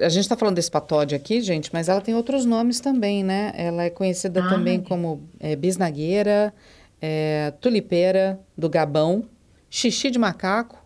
é, 0.00 0.04
a 0.06 0.08
gente 0.08 0.22
está 0.22 0.36
falando 0.36 0.56
desse 0.56 0.70
patódio 0.70 1.16
aqui, 1.16 1.40
gente, 1.40 1.70
mas 1.72 1.88
ela 1.88 2.00
tem 2.00 2.14
outros 2.14 2.44
nomes 2.44 2.80
também, 2.80 3.22
né? 3.22 3.52
Ela 3.56 3.84
é 3.84 3.90
conhecida 3.90 4.40
Ah, 4.40 4.48
também 4.48 4.80
como 4.82 5.28
é, 5.40 5.54
bisnagueira, 5.56 6.52
é, 7.00 7.52
tulipeira 7.60 8.40
do 8.56 8.68
Gabão, 8.70 9.28
xixi 9.70 10.10
de 10.10 10.18
macaco, 10.18 10.78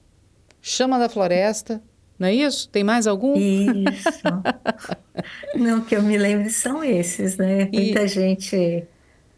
chama 0.60 0.98
da 0.98 1.08
floresta, 1.08 1.82
não 2.18 2.28
é 2.28 2.34
isso? 2.34 2.68
Tem 2.70 2.82
mais 2.84 3.06
algum? 3.06 3.36
Isso. 3.36 4.20
Não, 5.54 5.84
que 5.84 5.94
eu 5.96 6.02
me 6.02 6.16
lembre 6.18 6.50
são 6.50 6.82
esses, 6.84 7.36
né? 7.36 7.68
E- 7.72 7.94
Muita 7.94 8.06
gente 8.06 8.86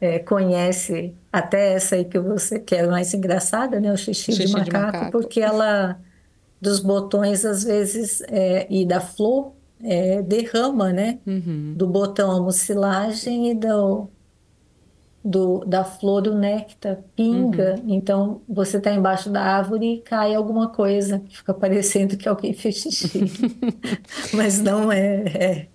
é, 0.00 0.18
conhece 0.20 1.16
até 1.32 1.74
essa 1.74 1.96
aí 1.96 2.04
que 2.04 2.18
você 2.18 2.58
que 2.60 2.74
é 2.74 2.86
mais 2.86 3.14
engraçada, 3.14 3.80
né? 3.80 3.92
O 3.92 3.96
xixi, 3.96 4.32
Xixi 4.32 4.54
de, 4.54 4.62
de 4.62 4.70
macaco, 4.70 4.72
macaco. 4.72 5.10
porque 5.10 5.40
ela 5.40 6.00
dos 6.60 6.80
botões 6.80 7.44
às 7.44 7.64
vezes 7.64 8.20
é, 8.28 8.66
e 8.70 8.84
da 8.84 9.00
flor 9.00 9.52
é, 9.82 10.22
derrama, 10.22 10.92
né? 10.92 11.18
Uhum. 11.26 11.74
Do 11.76 11.86
botão 11.86 12.30
a 12.30 12.40
mucilagem 12.40 13.50
e 13.50 13.54
do, 13.54 14.08
do 15.24 15.64
da 15.64 15.84
flor 15.84 16.26
o 16.26 16.34
néctar 16.34 16.98
pinga. 17.14 17.76
Uhum. 17.76 17.94
Então 17.94 18.40
você 18.48 18.78
está 18.78 18.92
embaixo 18.92 19.30
da 19.30 19.42
árvore 19.42 19.94
e 19.94 20.00
cai 20.00 20.34
alguma 20.34 20.68
coisa 20.68 21.20
que 21.20 21.36
fica 21.36 21.54
parecendo 21.54 22.16
que 22.16 22.28
alguém 22.28 22.52
fez 22.52 22.76
xixi. 22.76 23.24
Mas 24.34 24.58
não 24.60 24.90
é, 24.90 25.24
é, 25.34 25.66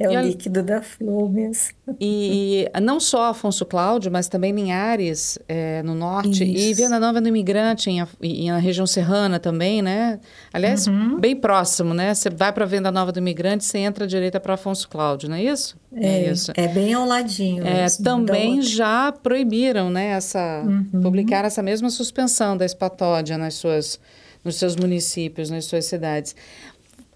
é 0.00 0.08
o 0.08 0.12
E 0.12 0.22
líquido 0.22 0.62
da 0.62 0.80
flor 0.82 1.30
mesmo. 1.30 1.74
E, 2.00 2.66
e 2.74 2.80
não 2.80 2.98
só 3.00 3.30
Afonso 3.30 3.64
Cláudio, 3.66 4.10
mas 4.10 4.28
também 4.28 4.52
Linhares, 4.52 5.38
é, 5.48 5.82
no 5.82 5.94
norte, 5.94 6.44
e 6.44 6.70
Isso. 6.70 6.80
Venda 6.82 6.98
Nova 6.98 7.20
no 7.20 7.28
Imigrante, 7.28 7.90
em, 7.90 8.00
Af- 8.00 8.16
e 8.22 8.50
na 8.50 8.58
região 8.58 8.86
serrana 8.86 9.38
também, 9.38 9.82
né? 9.82 10.18
Aliás, 10.52 10.86
Uhum. 10.86 11.18
bem 11.20 11.36
próximo, 11.36 11.92
né? 11.94 12.14
Você 12.14 12.30
vai 12.30 12.52
para 12.52 12.64
Venda 12.64 12.90
Nova 12.90 13.12
do 13.12 13.18
Imigrante, 13.18 13.64
você 13.64 13.78
entra 13.78 14.04
à 14.04 14.06
direita 14.08 14.38
para 14.40 14.54
Afonso 14.54 14.88
Cláudio, 14.88 15.28
não 15.28 15.36
é 15.36 15.42
isso? 15.44 15.76
É, 15.94 16.30
isso. 16.30 16.52
é 16.56 16.68
bem 16.68 16.94
ao 16.94 17.06
ladinho 17.06 17.66
É, 17.66 17.86
também 18.02 18.62
já 18.62 19.12
proibiram, 19.12 19.90
né, 19.90 20.06
essa, 20.12 20.62
Uhum. 20.64 21.02
publicar 21.02 21.44
essa 21.44 21.62
mesma 21.62 21.90
suspensão 21.90 22.56
da 22.56 22.64
espatódia 22.64 23.36
nas 23.36 23.54
suas, 23.54 24.00
nos 24.44 24.56
seus 24.56 24.74
municípios, 24.74 25.50
nas 25.50 25.66
suas 25.66 25.84
cidades. 25.84 26.34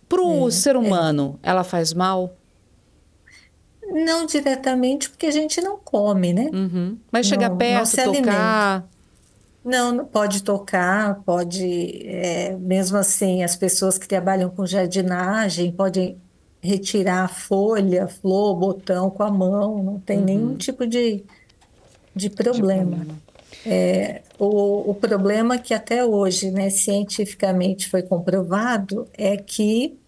Para 0.08 0.22
o 0.22 0.50
ser 0.50 0.76
humano, 0.76 1.38
ela 1.42 1.64
faz 1.64 1.92
mal? 1.92 2.34
Não 3.88 4.26
diretamente 4.26 5.10
porque 5.10 5.26
a 5.26 5.30
gente 5.30 5.60
não 5.60 5.76
come, 5.78 6.32
né? 6.32 6.50
Uhum. 6.52 6.98
Mas 7.10 7.26
chegar 7.26 7.48
Não, 7.48 7.54
não 7.54 7.58
perto, 7.58 7.86
se 7.86 8.00
alimenta. 8.00 8.30
tocar... 8.30 8.88
Não, 9.64 10.04
pode 10.04 10.44
tocar, 10.44 11.22
pode, 11.24 12.06
é, 12.06 12.56
mesmo 12.56 12.96
assim, 12.98 13.42
as 13.42 13.56
pessoas 13.56 13.98
que 13.98 14.06
trabalham 14.06 14.48
com 14.48 14.64
jardinagem 14.64 15.72
podem 15.72 16.16
retirar 16.62 17.28
folha, 17.28 18.06
flor, 18.06 18.54
botão 18.54 19.10
com 19.10 19.24
a 19.24 19.30
mão, 19.30 19.82
não 19.82 19.98
tem 19.98 20.20
nenhum 20.20 20.54
tipo 20.56 20.86
de, 20.86 21.24
de 22.14 22.30
problema. 22.30 23.06
É, 23.64 24.22
o, 24.38 24.90
o 24.90 24.94
problema 24.94 25.58
que 25.58 25.74
até 25.74 26.04
hoje, 26.04 26.50
né, 26.50 26.70
cientificamente 26.70 27.88
foi 27.88 28.02
comprovado 28.02 29.08
é 29.14 29.36
que 29.36 29.98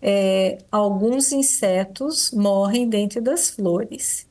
é, 0.00 0.58
alguns 0.70 1.32
insetos 1.32 2.30
morrem 2.30 2.88
dentro 2.88 3.22
das 3.22 3.48
flores. 3.50 4.26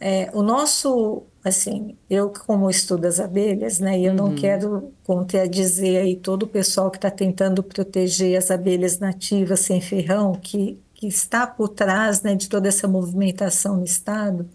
É, 0.00 0.30
o 0.32 0.42
nosso, 0.42 1.24
assim, 1.44 1.96
eu 2.08 2.32
como 2.46 2.70
estudo 2.70 3.06
as 3.06 3.20
abelhas, 3.20 3.78
né, 3.78 3.98
e 3.98 4.06
eu 4.06 4.14
não 4.14 4.34
quero 4.34 4.92
contradizer 5.04 6.00
aí 6.00 6.16
todo 6.16 6.44
o 6.44 6.48
pessoal 6.48 6.90
que 6.90 6.96
está 6.98 7.10
tentando 7.10 7.62
proteger 7.62 8.36
as 8.36 8.50
abelhas 8.50 8.98
nativas 8.98 9.60
sem 9.60 9.80
ferrão, 9.80 10.32
que, 10.32 10.78
que 10.94 11.06
está 11.06 11.46
por 11.46 11.68
trás, 11.68 12.22
né, 12.22 12.34
de 12.34 12.48
toda 12.48 12.66
essa 12.66 12.88
movimentação 12.88 13.76
no 13.76 13.84
estado, 13.84 14.48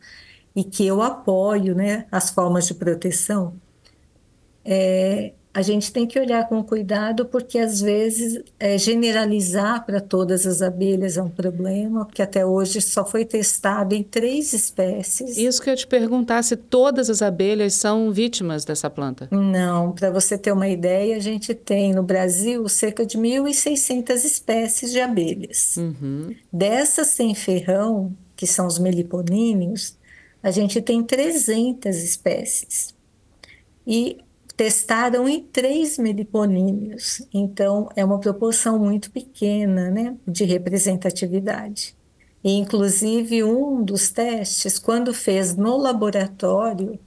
e 0.56 0.64
que 0.64 0.86
eu 0.86 1.02
apoio, 1.02 1.76
né, 1.76 2.06
as 2.12 2.30
formas 2.30 2.68
de 2.68 2.74
proteção. 2.74 3.56
É, 4.64 5.34
a 5.56 5.62
gente 5.62 5.94
tem 5.94 6.06
que 6.06 6.20
olhar 6.20 6.50
com 6.50 6.62
cuidado, 6.62 7.28
porque 7.28 7.58
às 7.58 7.80
vezes 7.80 8.44
é, 8.60 8.78
generalizar 8.78 9.86
para 9.86 10.02
todas 10.02 10.46
as 10.46 10.62
abelhas 10.62 11.16
é 11.16 11.24
um 11.24 11.30
problema, 11.30 12.04
porque 12.04 12.22
até 12.22 12.46
hoje 12.46 12.82
só 12.82 13.06
foi 13.06 13.24
testado 13.24 13.96
em 13.96 14.04
três 14.04 14.52
espécies. 14.52 15.38
Isso 15.38 15.62
que 15.62 15.70
eu 15.70 15.76
te 15.78 15.88
perguntar, 15.88 16.44
se 16.44 16.58
todas 16.58 17.10
as 17.10 17.22
abelhas 17.22 17.74
são 17.74 18.12
vítimas 18.12 18.66
dessa 18.66 18.90
planta. 18.90 19.30
Não, 19.32 19.94
para 19.94 20.12
você 20.12 20.38
ter 20.38 20.52
uma 20.52 20.68
ideia, 20.68 21.16
a 21.16 21.22
gente 21.22 21.54
tem 21.54 21.94
no 21.94 22.04
Brasil 22.04 22.68
cerca 22.68 23.06
de 23.06 23.18
1.600 23.18 24.26
espécies 24.26 24.92
de 24.92 25.00
abelhas. 25.00 25.78
Uhum. 25.78 26.36
Dessas 26.52 27.08
sem 27.08 27.34
ferrão, 27.34 28.12
que 28.36 28.46
são 28.46 28.68
os 28.68 28.78
meliponíneos, 28.78 29.96
a 30.46 30.52
gente 30.52 30.80
tem 30.80 31.02
300 31.02 31.98
espécies. 32.04 32.94
E 33.86 34.20
testaram 34.56 35.28
em 35.28 35.42
três 35.42 35.98
meliponíneos, 35.98 37.28
então 37.34 37.90
é 37.96 38.06
uma 38.06 38.20
proporção 38.20 38.78
muito 38.78 39.10
pequena, 39.10 39.90
né, 39.90 40.16
de 40.28 40.46
representatividade. 40.46 41.96
E, 42.44 42.52
inclusive, 42.60 43.44
um 43.44 43.84
dos 43.84 44.12
testes, 44.12 44.78
quando 44.78 45.16
fez 45.16 45.56
no 45.56 45.78
laboratório, 45.78 47.00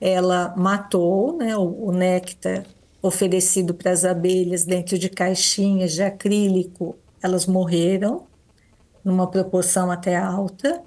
ela 0.00 0.54
matou 0.56 1.36
né, 1.36 1.56
o, 1.56 1.88
o 1.88 1.92
néctar 1.92 2.64
oferecido 3.02 3.74
para 3.74 3.90
as 3.90 4.04
abelhas 4.04 4.64
dentro 4.64 4.96
de 4.96 5.08
caixinhas 5.08 5.92
de 5.92 6.04
acrílico, 6.04 6.94
elas 7.20 7.46
morreram, 7.46 8.28
numa 9.04 9.28
proporção 9.28 9.90
até 9.90 10.14
alta, 10.16 10.84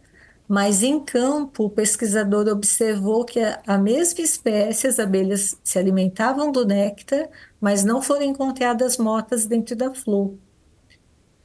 mas 0.50 0.82
em 0.82 1.00
campo 1.00 1.66
o 1.66 1.70
pesquisador 1.70 2.48
observou 2.48 3.24
que 3.24 3.40
a, 3.40 3.62
a 3.68 3.78
mesma 3.78 4.22
espécie, 4.24 4.88
as 4.88 4.98
abelhas 4.98 5.56
se 5.64 5.78
alimentavam 5.78 6.52
do 6.52 6.66
néctar, 6.66 7.30
mas 7.62 7.84
não 7.84 8.02
foram 8.02 8.24
encontradas 8.24 8.98
mortas 8.98 9.46
dentro 9.46 9.76
da 9.76 9.94
flor. 9.94 10.34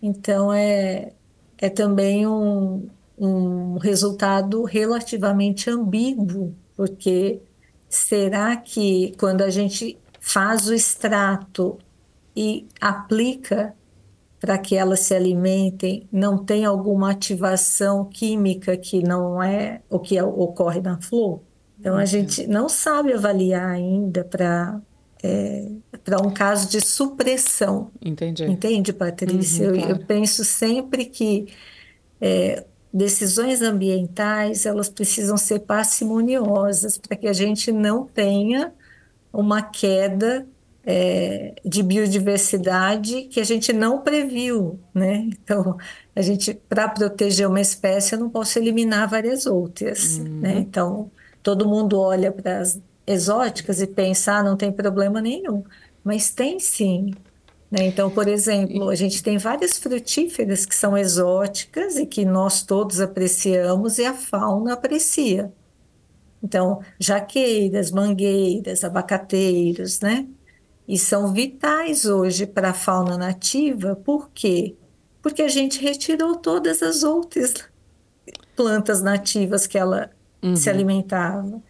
Então 0.01 0.51
é, 0.51 1.13
é 1.59 1.69
também 1.69 2.27
um, 2.27 2.89
um 3.19 3.77
resultado 3.77 4.65
relativamente 4.65 5.69
ambíguo, 5.69 6.57
porque 6.75 7.43
será 7.91 8.57
que 8.57 9.15
quando 9.19 9.43
a 9.43 9.51
gente 9.51 9.99
faz 10.19 10.67
o 10.67 10.73
extrato 10.73 11.79
e 12.35 12.67
aplica 12.81 13.75
para 14.45 14.59
que 14.59 14.77
elas 14.77 15.01
se 15.01 15.15
alimentem, 15.15 16.07
não 16.13 16.37
tem 16.37 16.67
alguma 16.67 17.13
ativação 17.13 18.05
química 18.05 18.77
que 18.77 19.03
não 19.03 19.43
é 19.43 19.81
o 19.89 19.99
que 19.99 20.21
ocorre 20.21 20.83
na 20.83 21.01
flor? 21.01 21.41
Então 21.81 21.97
a 21.97 22.05
gente 22.05 22.47
não 22.47 22.69
sabe 22.69 23.15
avaliar 23.15 23.71
ainda 23.71 24.23
para 24.23 24.83
é, 25.23 25.71
para 26.05 26.21
um 26.21 26.31
caso 26.31 26.69
de 26.69 26.79
supressão. 26.83 27.91
Entendi. 28.05 28.45
Entende, 28.45 28.93
Patrícia? 28.93 29.67
Uhum, 29.71 29.77
eu, 29.77 29.83
claro. 29.83 30.01
eu 30.03 30.07
penso 30.07 30.45
sempre 30.45 31.07
que 31.07 31.47
é, 32.21 32.67
decisões 32.93 33.63
ambientais 33.63 34.67
elas 34.67 34.91
precisam 34.91 35.39
ser 35.39 35.61
parcimoniosas 35.61 36.99
para 36.99 37.17
que 37.17 37.27
a 37.27 37.33
gente 37.33 37.73
não 37.73 38.05
tenha 38.05 38.75
uma 39.33 39.63
queda 39.63 40.47
é, 40.87 41.55
de 41.65 41.83
biodiversidade 41.83 43.23
que 43.25 43.41
a 43.41 43.45
gente 43.45 43.73
não 43.73 44.01
previu, 44.01 44.79
né? 44.93 45.29
Então, 45.29 45.77
a 46.15 46.23
gente, 46.23 46.55
para 46.55 46.89
proteger 46.89 47.49
uma 47.49 47.61
espécie, 47.61 48.15
eu 48.15 48.21
não 48.21 48.31
posso 48.31 48.59
eliminar 48.59 49.09
várias 49.09 49.47
outras, 49.47 50.19
uhum. 50.19 50.41
né? 50.41 50.59
Então, 50.59 51.11
todo 51.43 51.69
mundo 51.69 51.99
olha 51.99 52.31
para 52.31 52.59
as 52.59 52.81
exóticas 53.07 53.81
e 53.81 53.87
pensa, 53.87 54.35
ah, 54.35 54.43
não 54.43 54.57
tem 54.57 54.73
problema 54.73 55.21
nenhum. 55.21 55.65
Mas 56.03 56.31
tem 56.31 56.59
sim. 56.59 57.13
Né? 57.71 57.87
Então, 57.87 58.11
por 58.11 58.29
exemplo, 58.29 58.89
a 58.89 58.95
gente 58.95 59.23
tem 59.23 59.39
várias 59.39 59.79
frutíferas 59.79 60.65
que 60.65 60.75
são 60.75 60.97
exóticas 60.97 61.97
e 61.97 62.07
que 62.07 62.25
nós 62.25 62.63
todos 62.63 63.01
apreciamos 63.01 63.99
e 63.99 64.05
a 64.05 64.15
fauna 64.15 64.75
aprecia. 64.75 65.53
Então, 66.43 66.81
jaqueiras, 67.01 67.91
mangueiras, 67.91 68.85
abacateiros, 68.85 70.01
né? 70.01 70.27
E 70.87 70.99
são 70.99 71.33
vitais 71.33 72.05
hoje 72.05 72.47
para 72.47 72.71
a 72.71 72.75
fauna 72.75 73.17
nativa, 73.17 73.97
por 73.97 74.31
quê? 74.31 74.77
Porque 75.23 75.43
a 75.43 75.49
gente 75.49 75.81
retirou 75.81 76.37
todas 76.37 76.83
as 76.83 77.03
outras 77.03 77.55
plantas 78.55 79.03
nativas 79.03 79.67
que 79.67 79.79
ela 79.79 80.11
uhum. 80.43 80.55
se 80.55 80.69
alimentava. 80.69 81.63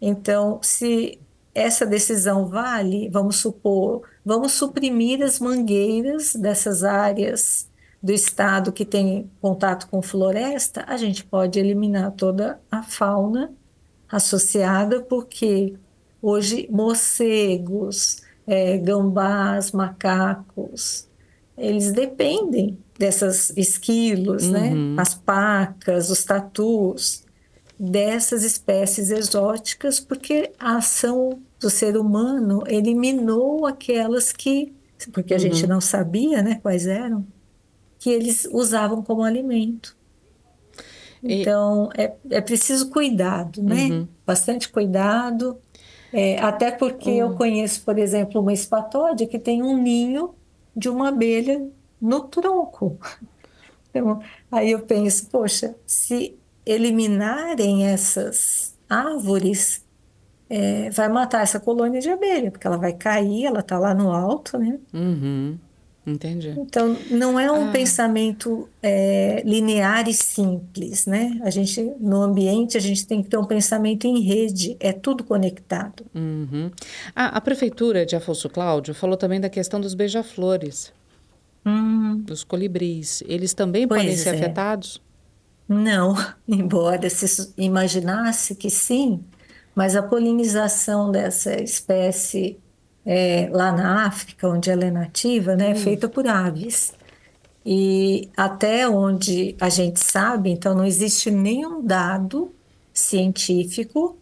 Então, 0.00 0.58
se 0.62 1.20
essa 1.54 1.86
decisão 1.86 2.46
vale, 2.46 3.08
vamos 3.10 3.36
supor, 3.36 4.02
vamos 4.24 4.52
suprimir 4.52 5.22
as 5.22 5.38
mangueiras 5.38 6.34
dessas 6.34 6.84
áreas 6.84 7.68
do 8.02 8.12
estado 8.12 8.72
que 8.72 8.84
tem 8.84 9.30
contato 9.40 9.88
com 9.88 10.00
floresta, 10.00 10.84
a 10.86 10.96
gente 10.96 11.24
pode 11.24 11.58
eliminar 11.58 12.12
toda 12.12 12.58
a 12.70 12.82
fauna 12.82 13.52
associada, 14.10 15.02
porque 15.02 15.74
hoje 16.22 16.66
morcegos, 16.70 18.22
é, 18.50 18.76
gambás, 18.78 19.70
macacos, 19.70 21.08
eles 21.56 21.92
dependem 21.92 22.76
dessas 22.98 23.50
esquilos, 23.56 24.48
né? 24.48 24.70
uhum. 24.70 24.94
né? 24.96 25.00
As 25.00 25.14
pacas, 25.14 26.10
os 26.10 26.24
tatus, 26.24 27.24
dessas 27.78 28.42
espécies 28.42 29.10
exóticas, 29.10 30.00
porque 30.00 30.50
a 30.58 30.78
ação 30.78 31.40
do 31.60 31.70
ser 31.70 31.96
humano 31.96 32.64
eliminou 32.66 33.66
aquelas 33.66 34.32
que, 34.32 34.72
porque 35.12 35.32
a 35.32 35.36
uhum. 35.36 35.42
gente 35.42 35.66
não 35.68 35.80
sabia, 35.80 36.42
né, 36.42 36.58
quais 36.60 36.88
eram, 36.88 37.24
que 38.00 38.10
eles 38.10 38.48
usavam 38.50 39.00
como 39.00 39.22
alimento. 39.22 39.96
Então, 41.22 41.88
e... 41.96 42.02
é, 42.02 42.16
é 42.30 42.40
preciso 42.40 42.90
cuidado, 42.90 43.62
né? 43.62 43.84
Uhum. 43.84 44.08
Bastante 44.26 44.68
cuidado. 44.68 45.56
É, 46.12 46.38
até 46.40 46.70
porque 46.70 47.10
eu 47.10 47.28
uhum. 47.28 47.36
conheço, 47.36 47.84
por 47.84 47.98
exemplo, 47.98 48.40
uma 48.40 48.52
espatódia 48.52 49.26
que 49.26 49.38
tem 49.38 49.62
um 49.62 49.76
ninho 49.80 50.34
de 50.74 50.88
uma 50.88 51.08
abelha 51.08 51.68
no 52.00 52.20
tronco. 52.22 52.98
Então, 53.90 54.20
aí 54.50 54.70
eu 54.70 54.80
penso, 54.80 55.28
poxa, 55.28 55.74
se 55.86 56.38
eliminarem 56.64 57.86
essas 57.86 58.76
árvores, 58.88 59.84
é, 60.48 60.90
vai 60.90 61.08
matar 61.08 61.42
essa 61.42 61.58
colônia 61.60 62.00
de 62.00 62.10
abelha, 62.10 62.50
porque 62.50 62.66
ela 62.66 62.76
vai 62.76 62.92
cair, 62.92 63.46
ela 63.46 63.60
está 63.60 63.78
lá 63.78 63.94
no 63.94 64.12
alto, 64.12 64.58
né? 64.58 64.78
Uhum. 64.92 65.58
Entendi. 66.06 66.54
Então, 66.58 66.96
não 67.10 67.38
é 67.38 67.52
um 67.52 67.68
ah. 67.68 67.72
pensamento 67.72 68.68
é, 68.82 69.42
linear 69.44 70.08
e 70.08 70.14
simples, 70.14 71.04
né? 71.04 71.38
A 71.42 71.50
gente, 71.50 71.82
no 72.00 72.22
ambiente, 72.22 72.76
a 72.76 72.80
gente 72.80 73.06
tem 73.06 73.22
que 73.22 73.28
ter 73.28 73.36
um 73.36 73.44
pensamento 73.44 74.06
em 74.06 74.20
rede, 74.20 74.76
é 74.80 74.92
tudo 74.92 75.22
conectado. 75.22 76.04
Uhum. 76.14 76.70
Ah, 77.14 77.26
a 77.36 77.40
prefeitura 77.40 78.06
de 78.06 78.16
Afonso 78.16 78.48
Cláudio 78.48 78.94
falou 78.94 79.16
também 79.16 79.40
da 79.40 79.50
questão 79.50 79.78
dos 79.78 79.92
beija-flores, 79.92 80.90
hum. 81.66 82.22
dos 82.24 82.44
colibris. 82.44 83.22
Eles 83.26 83.52
também 83.52 83.86
pois 83.86 84.00
podem 84.00 84.16
ser 84.16 84.30
é. 84.30 84.32
afetados? 84.36 85.02
Não, 85.68 86.16
embora 86.48 87.10
se 87.10 87.52
imaginasse 87.58 88.54
que 88.54 88.70
sim, 88.70 89.20
mas 89.74 89.94
a 89.94 90.02
polinização 90.02 91.12
dessa 91.12 91.62
espécie 91.62 92.58
é, 93.12 93.48
lá 93.50 93.72
na 93.72 94.06
África, 94.06 94.48
onde 94.48 94.70
ela 94.70 94.84
é 94.84 94.90
nativa, 94.90 95.56
né, 95.56 95.70
é 95.70 95.74
hum. 95.74 95.76
feita 95.76 96.08
por 96.08 96.28
aves. 96.28 96.94
E 97.66 98.30
até 98.36 98.88
onde 98.88 99.56
a 99.60 99.68
gente 99.68 99.98
sabe, 99.98 100.50
então 100.50 100.76
não 100.76 100.84
existe 100.84 101.28
nenhum 101.28 101.84
dado 101.84 102.54
científico 102.94 104.16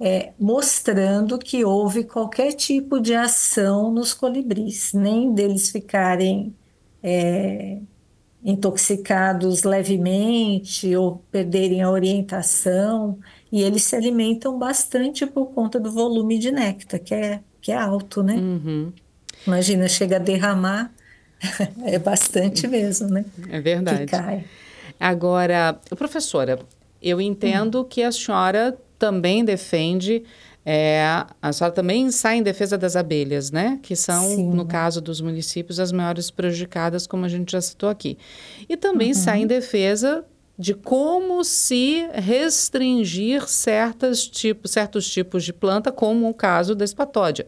é, 0.00 0.32
mostrando 0.40 1.38
que 1.38 1.64
houve 1.66 2.04
qualquer 2.04 2.52
tipo 2.54 2.98
de 2.98 3.14
ação 3.14 3.92
nos 3.92 4.14
colibris, 4.14 4.94
nem 4.94 5.34
deles 5.34 5.70
ficarem 5.70 6.54
é, 7.02 7.78
intoxicados 8.42 9.64
levemente 9.64 10.96
ou 10.96 11.18
perderem 11.30 11.82
a 11.82 11.90
orientação. 11.90 13.18
E 13.52 13.60
eles 13.62 13.82
se 13.84 13.96
alimentam 13.96 14.58
bastante 14.58 15.26
por 15.26 15.48
conta 15.48 15.78
do 15.78 15.92
volume 15.92 16.38
de 16.38 16.50
néctar, 16.50 17.00
que 17.00 17.14
é 17.14 17.42
que 17.60 17.72
é 17.72 17.76
alto, 17.76 18.22
né? 18.22 18.34
Uhum. 18.34 18.92
Imagina, 19.46 19.88
chega 19.88 20.16
a 20.16 20.18
derramar, 20.18 20.90
é 21.84 21.98
bastante 21.98 22.66
mesmo, 22.66 23.08
né? 23.08 23.24
É 23.48 23.60
verdade. 23.60 24.06
Que 24.06 24.06
cai. 24.06 24.44
Agora, 24.98 25.78
professora, 25.96 26.58
eu 27.02 27.20
entendo 27.20 27.80
hum. 27.80 27.84
que 27.84 28.02
a 28.02 28.12
senhora 28.12 28.76
também 28.98 29.42
defende, 29.42 30.22
é, 30.64 31.02
a 31.40 31.52
senhora 31.52 31.74
também 31.74 32.10
sai 32.10 32.36
em 32.36 32.42
defesa 32.42 32.76
das 32.76 32.96
abelhas, 32.96 33.50
né? 33.50 33.78
Que 33.82 33.96
são, 33.96 34.22
Sim. 34.36 34.50
no 34.50 34.66
caso 34.66 35.00
dos 35.00 35.20
municípios, 35.20 35.80
as 35.80 35.90
maiores 35.90 36.30
prejudicadas, 36.30 37.06
como 37.06 37.24
a 37.24 37.28
gente 37.28 37.52
já 37.52 37.60
citou 37.60 37.88
aqui. 37.88 38.18
E 38.68 38.76
também 38.76 39.08
uhum. 39.08 39.14
sai 39.14 39.42
em 39.42 39.46
defesa 39.46 40.24
de 40.60 40.74
como 40.74 41.42
se 41.42 42.06
restringir 42.12 43.48
certas 43.48 44.26
tipo, 44.26 44.68
certos 44.68 45.08
tipos 45.08 45.42
de 45.42 45.54
planta, 45.54 45.90
como 45.90 46.28
o 46.28 46.34
caso 46.34 46.74
da 46.74 46.84
espatódia. 46.84 47.46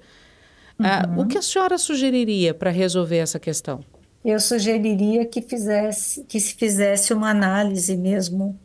Ah, 0.79 1.07
uhum. 1.07 1.19
Uh, 1.19 1.21
o 1.21 1.27
que 1.27 1.37
a 1.37 1.43
senhora 1.43 1.77
sugeriria 1.77 2.55
para 2.55 2.71
resolver 2.71 3.19
essa 3.19 3.39
questão? 3.39 3.85
Eu 4.25 4.41
sugeriria 4.41 5.27
que, 5.27 5.43
fizesse, 5.43 6.25
que 6.25 6.41
se 6.41 6.55
fizesse 6.55 7.13
uma 7.13 7.29
análise 7.29 7.95
mesmo 7.99 8.59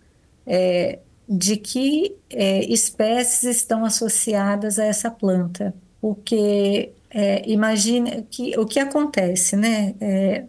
é, 0.45 0.99
de 1.27 1.57
que 1.57 2.15
é, 2.29 2.63
espécies 2.71 3.57
estão 3.57 3.83
associadas 3.83 4.79
a 4.79 4.85
essa 4.85 5.11
planta. 5.11 5.73
Porque 5.99 6.93
é, 7.09 7.43
imagine 7.49 8.25
que 8.31 8.57
o 8.57 8.65
que 8.65 8.79
acontece, 8.79 9.57
né? 9.57 9.93
É, 9.99 10.45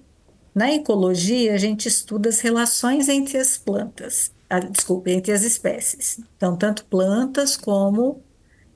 na 0.59 0.73
ecologia, 0.73 1.55
a 1.55 1.57
gente 1.57 1.87
estuda 1.87 2.29
as 2.29 2.41
relações 2.41 3.09
entre 3.09 3.39
as 3.39 3.57
plantas, 3.57 4.33
ah, 4.51 4.59
desculpe, 4.59 5.13
entre 5.13 5.31
as 5.31 5.43
espécies. 5.43 6.21
Então, 6.37 6.57
tanto 6.57 6.85
plantas 6.87 7.57
como 7.57 8.21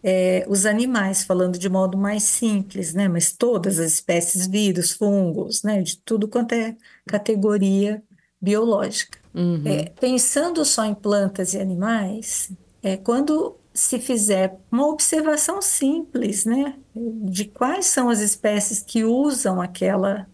é, 0.01 0.47
os 0.49 0.65
animais, 0.65 1.25
falando 1.25 1.59
de 1.59 1.69
modo 1.69 1.99
mais 1.99 2.23
simples, 2.23 2.95
né? 2.95 3.09
Mas 3.09 3.33
todas 3.33 3.81
as 3.81 3.95
espécies, 3.95 4.47
vírus, 4.47 4.93
fungos, 4.93 5.65
né? 5.65 5.83
De 5.83 5.97
tudo 5.99 6.29
quanto 6.29 6.53
é 6.53 6.77
categoria 7.05 8.01
biológica. 8.41 9.19
Uhum. 9.35 9.63
É, 9.67 9.87
pensando 10.01 10.65
só 10.65 10.85
em 10.85 10.95
plantas 10.95 11.53
e 11.53 11.59
animais, 11.59 12.53
é, 12.81 12.97
quando 12.97 13.57
se 13.75 13.99
fizer 13.99 14.57
uma 14.71 14.87
observação 14.87 15.61
simples, 15.61 16.45
né? 16.45 16.77
De 16.95 17.47
quais 17.47 17.87
são 17.87 18.09
as 18.09 18.21
espécies 18.21 18.81
que 18.83 19.03
usam 19.03 19.61
aquela, 19.61 20.29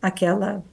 aquela 0.00 0.64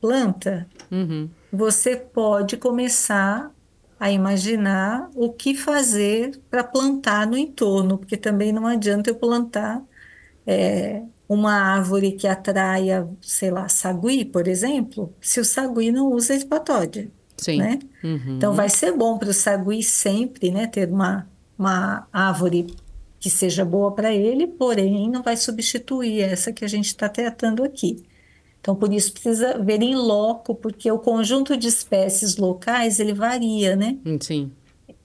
planta, 0.00 0.66
uhum. 0.90 1.28
você 1.52 1.96
pode 1.96 2.56
começar 2.56 3.52
a 3.98 4.10
imaginar 4.10 5.10
o 5.14 5.32
que 5.32 5.54
fazer 5.54 6.40
para 6.48 6.62
plantar 6.62 7.26
no 7.26 7.36
entorno, 7.36 7.98
porque 7.98 8.16
também 8.16 8.52
não 8.52 8.66
adianta 8.66 9.10
eu 9.10 9.16
plantar 9.16 9.82
é, 10.46 11.02
uma 11.28 11.52
árvore 11.52 12.12
que 12.12 12.26
atraia, 12.26 13.08
sei 13.20 13.50
lá, 13.50 13.68
sagui, 13.68 14.24
por 14.24 14.46
exemplo, 14.46 15.12
se 15.20 15.40
o 15.40 15.44
sagui 15.44 15.90
não 15.90 16.12
usa 16.12 16.34
espatódia. 16.34 17.10
Sim. 17.36 17.58
Né? 17.58 17.78
Uhum. 18.02 18.36
Então 18.36 18.52
vai 18.54 18.68
ser 18.68 18.92
bom 18.92 19.18
para 19.18 19.30
o 19.30 19.34
sagui 19.34 19.82
sempre 19.82 20.50
né, 20.50 20.66
ter 20.66 20.88
uma, 20.88 21.28
uma 21.58 22.06
árvore 22.12 22.74
que 23.20 23.28
seja 23.28 23.64
boa 23.64 23.92
para 23.92 24.12
ele, 24.14 24.46
porém 24.46 25.10
não 25.10 25.22
vai 25.22 25.36
substituir 25.36 26.20
essa 26.20 26.52
que 26.52 26.64
a 26.64 26.68
gente 26.68 26.86
está 26.86 27.08
tratando 27.08 27.64
aqui. 27.64 28.04
Então, 28.60 28.74
por 28.74 28.92
isso 28.92 29.12
precisa 29.12 29.58
ver 29.58 29.82
em 29.82 29.94
loco, 29.94 30.54
porque 30.54 30.90
o 30.90 30.98
conjunto 30.98 31.56
de 31.56 31.68
espécies 31.68 32.36
locais 32.36 32.98
ele 33.00 33.12
varia, 33.12 33.76
né? 33.76 33.96
Sim. 34.20 34.52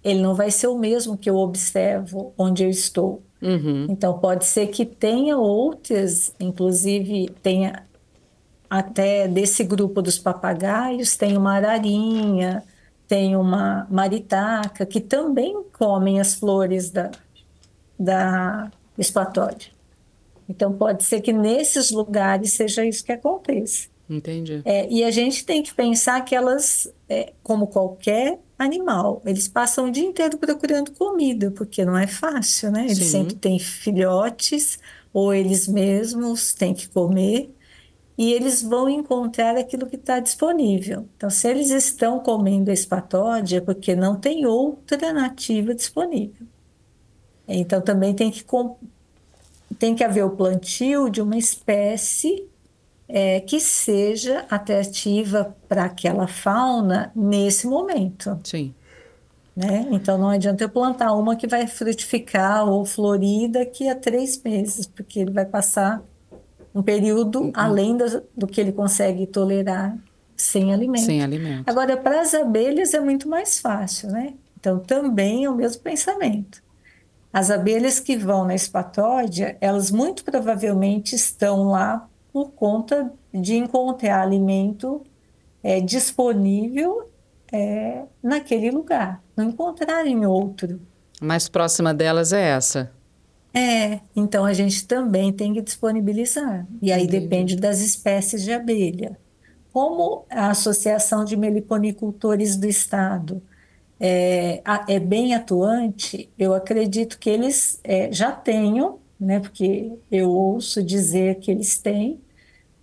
Ele 0.04 0.22
não 0.22 0.36
vai 0.36 0.52
ser 0.52 0.68
o 0.68 0.78
mesmo 0.78 1.18
que 1.18 1.30
eu 1.30 1.38
observo 1.38 2.34
onde 2.38 2.64
eu 2.64 2.70
estou. 2.70 3.22
Uhum. 3.42 3.88
Então, 3.90 4.18
pode 4.20 4.46
ser 4.46 4.68
que 4.68 4.86
tenha 4.86 5.38
outras, 5.38 6.34
inclusive 6.40 7.30
tenha 7.42 7.86
até 8.70 9.28
desse 9.28 9.64
grupo 9.64 10.02
dos 10.02 10.18
papagaios, 10.18 11.16
tem 11.16 11.38
uma 11.38 11.54
ararinha, 11.54 12.64
tem 13.08 13.36
uma 13.36 13.86
maritaca, 13.90 14.86
que 14.86 15.00
também 15.00 15.64
comem 15.78 16.20
as 16.20 16.34
flores 16.34 16.90
da, 16.90 17.12
da 18.00 18.72
espatódia. 18.98 19.73
Então, 20.56 20.72
pode 20.74 21.04
ser 21.04 21.20
que 21.22 21.34
nesses 21.34 21.90
lugares 21.90 22.54
seja 22.54 22.86
isso 22.86 23.04
que 23.04 23.12
aconteça. 23.12 23.88
Entendi. 24.08 24.62
É, 24.64 24.88
e 24.92 25.04
a 25.04 25.10
gente 25.10 25.44
tem 25.46 25.64
que 25.64 25.74
pensar 25.74 26.24
que 26.24 26.36
elas, 26.36 26.94
é, 27.10 27.34
como 27.42 27.66
qualquer 27.68 28.40
animal, 28.58 29.22
eles 29.26 29.48
passam 29.48 29.86
o 29.86 29.92
dia 29.92 30.06
inteiro 30.06 30.38
procurando 30.38 30.92
comida, 30.92 31.50
porque 31.50 31.84
não 31.84 31.98
é 31.98 32.06
fácil, 32.06 32.72
né? 32.72 32.86
Eles 32.86 33.00
Sim. 33.00 33.06
sempre 33.06 33.36
têm 33.36 33.58
filhotes, 33.58 34.78
ou 35.12 35.34
eles 35.34 35.68
mesmos 35.68 36.54
têm 36.54 36.74
que 36.74 36.88
comer, 36.88 37.50
e 38.16 38.32
eles 38.32 38.62
vão 38.62 38.88
encontrar 38.88 39.58
aquilo 39.58 39.88
que 39.88 39.96
está 39.96 40.20
disponível. 40.20 41.08
Então, 41.18 41.32
se 41.32 41.48
eles 41.50 41.72
estão 41.72 42.20
comendo 42.20 42.70
a 42.70 42.74
espatódia, 42.74 43.58
é 43.58 43.62
porque 43.62 43.96
não 43.96 44.16
tem 44.20 44.46
outra 44.46 45.12
nativa 45.12 45.74
disponível. 45.74 46.46
Então, 47.48 47.82
também 47.82 48.14
tem 48.14 48.30
que, 48.30 48.46
tem 49.74 49.96
que 49.96 50.04
haver 50.04 50.24
o 50.24 50.32
plantio 50.32 51.10
de 51.10 51.22
uma 51.22 51.38
espécie 51.38 52.48
é, 53.08 53.40
que 53.40 53.60
seja 53.60 54.46
atrativa 54.50 55.56
para 55.68 55.86
aquela 55.86 56.28
fauna 56.28 57.12
nesse 57.16 57.68
momento. 57.68 58.40
Sim. 58.44 58.74
Né? 59.56 59.88
Então 59.92 60.18
não 60.18 60.30
adianta 60.30 60.64
eu 60.64 60.70
plantar 60.70 61.14
uma 61.14 61.36
que 61.36 61.46
vai 61.46 61.68
frutificar 61.68 62.68
ou 62.68 62.84
florir 62.86 63.52
daqui 63.52 63.88
a 63.88 63.96
três 63.96 64.42
meses, 64.42 64.88
porque 64.88 65.20
ele 65.20 65.32
vai 65.32 65.46
passar 65.46 66.02
um 66.74 66.82
período 66.82 67.42
uhum. 67.42 67.52
além 67.54 67.96
do, 67.96 68.24
do, 68.36 68.48
que 68.48 68.60
ele 68.60 68.72
consegue 68.72 69.28
tolerar 69.28 69.96
sem 70.36 70.74
alimento. 70.74 71.06
Sem 71.06 71.22
alimento. 71.22 71.70
Agora, 71.70 71.96
para 71.96 72.22
as 72.22 72.34
abelhas 72.34 72.96
é 72.96 73.00
muito 73.00 73.30
mais 73.30 73.60
fácil, 73.60 74.10
né? 74.10 74.34
Então 74.60 74.80
também 74.80 75.46
é 75.46 75.50
o 75.50 75.56
mesmo 75.56 75.84
pensamento. 75.84 76.63
As 77.34 77.50
abelhas 77.50 78.00
que 78.00 78.16
vão 78.16 78.46
na 78.46 78.54
espatódia, 78.54 79.58
elas 79.60 79.90
muito 79.90 80.24
provavelmente 80.24 81.16
estão 81.16 81.64
lá 81.64 82.08
por 82.32 82.52
conta 82.52 83.12
de 83.34 83.56
encontrar 83.56 84.22
alimento 84.22 85.02
é, 85.64 85.82
disponível 85.82 87.10
é, 87.52 88.04
naquele 88.22 88.70
lugar, 88.70 89.24
não 89.36 89.46
encontrar 89.46 90.06
em 90.06 90.28
outro. 90.28 90.80
A 91.20 91.26
mais 91.26 91.50
próxima 91.50 91.92
delas 91.92 92.32
é 92.34 92.50
essa. 92.50 92.92
É, 93.52 94.00
então 94.16 94.46
a 94.46 94.54
gente 94.54 94.86
também 94.86 95.32
tem 95.34 95.54
que 95.54 95.62
disponibilizar. 95.62 96.68
E 96.82 96.92
aí 96.92 97.04
Entendi. 97.04 97.20
depende 97.20 97.56
das 97.56 97.80
espécies 97.80 98.44
de 98.44 98.52
abelha. 98.52 99.18
Como 99.72 100.26
a 100.30 100.50
Associação 100.50 101.26
de 101.26 101.36
Meliponicultores 101.36 102.56
do 102.56 102.68
Estado 102.68 103.42
é, 104.00 104.62
é 104.88 105.00
bem 105.00 105.34
atuante, 105.34 106.30
eu 106.38 106.54
acredito 106.54 107.18
que 107.18 107.30
eles 107.30 107.80
é, 107.84 108.12
já 108.12 108.32
tenham, 108.32 109.00
né, 109.20 109.40
porque 109.40 109.92
eu 110.12 110.30
ouço 110.30 110.84
dizer 110.84 111.40
que 111.40 111.50
eles 111.52 111.78
têm, 111.78 112.20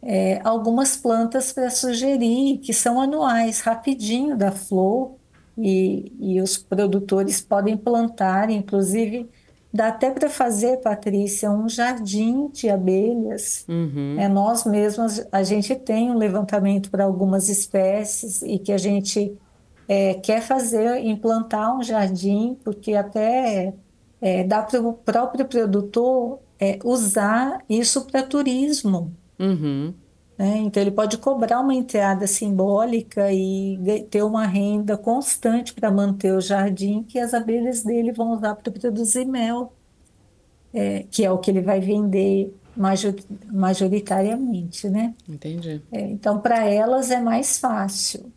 é, 0.02 0.40
algumas 0.42 0.96
plantas 0.96 1.52
para 1.52 1.68
sugerir, 1.68 2.58
que 2.58 2.72
são 2.72 3.00
anuais, 3.00 3.60
rapidinho 3.60 4.36
da 4.36 4.50
flor, 4.50 5.12
e, 5.58 6.12
e 6.18 6.40
os 6.40 6.56
produtores 6.56 7.40
podem 7.40 7.76
plantar, 7.76 8.48
inclusive 8.48 9.28
dá 9.72 9.88
até 9.88 10.10
para 10.10 10.28
fazer, 10.28 10.78
Patrícia, 10.78 11.50
um 11.50 11.68
jardim 11.68 12.48
de 12.48 12.68
abelhas. 12.68 13.64
Uhum. 13.68 14.16
É, 14.18 14.26
nós 14.26 14.64
mesmos, 14.64 15.24
a 15.30 15.42
gente 15.42 15.76
tem 15.76 16.10
um 16.10 16.16
levantamento 16.16 16.90
para 16.90 17.04
algumas 17.04 17.48
espécies 17.48 18.42
e 18.42 18.58
que 18.58 18.72
a 18.72 18.78
gente 18.78 19.36
é, 19.90 20.14
quer 20.14 20.40
fazer, 20.40 21.04
implantar 21.04 21.76
um 21.76 21.82
jardim, 21.82 22.56
porque 22.62 22.94
até 22.94 23.74
é, 24.20 24.44
dá 24.44 24.62
para 24.62 24.80
o 24.80 24.92
próprio 24.92 25.44
produtor 25.44 26.38
é, 26.60 26.78
usar 26.84 27.58
isso 27.68 28.02
para 28.06 28.22
turismo. 28.22 29.12
Uhum. 29.36 29.92
Né? 30.38 30.58
Então, 30.58 30.80
ele 30.80 30.92
pode 30.92 31.18
cobrar 31.18 31.58
uma 31.58 31.74
entrada 31.74 32.28
simbólica 32.28 33.32
e 33.32 34.06
ter 34.08 34.22
uma 34.22 34.46
renda 34.46 34.96
constante 34.96 35.74
para 35.74 35.90
manter 35.90 36.34
o 36.34 36.40
jardim, 36.40 37.02
que 37.02 37.18
as 37.18 37.34
abelhas 37.34 37.82
dele 37.82 38.12
vão 38.12 38.30
usar 38.30 38.54
para 38.54 38.70
produzir 38.70 39.24
mel, 39.24 39.72
é, 40.72 41.04
que 41.10 41.24
é 41.24 41.32
o 41.32 41.38
que 41.38 41.50
ele 41.50 41.62
vai 41.62 41.80
vender 41.80 42.54
majoritariamente, 43.50 44.88
né? 44.88 45.16
Entendi. 45.28 45.82
É, 45.90 46.00
então, 46.02 46.38
para 46.40 46.64
elas 46.64 47.10
é 47.10 47.20
mais 47.20 47.58
fácil. 47.58 48.32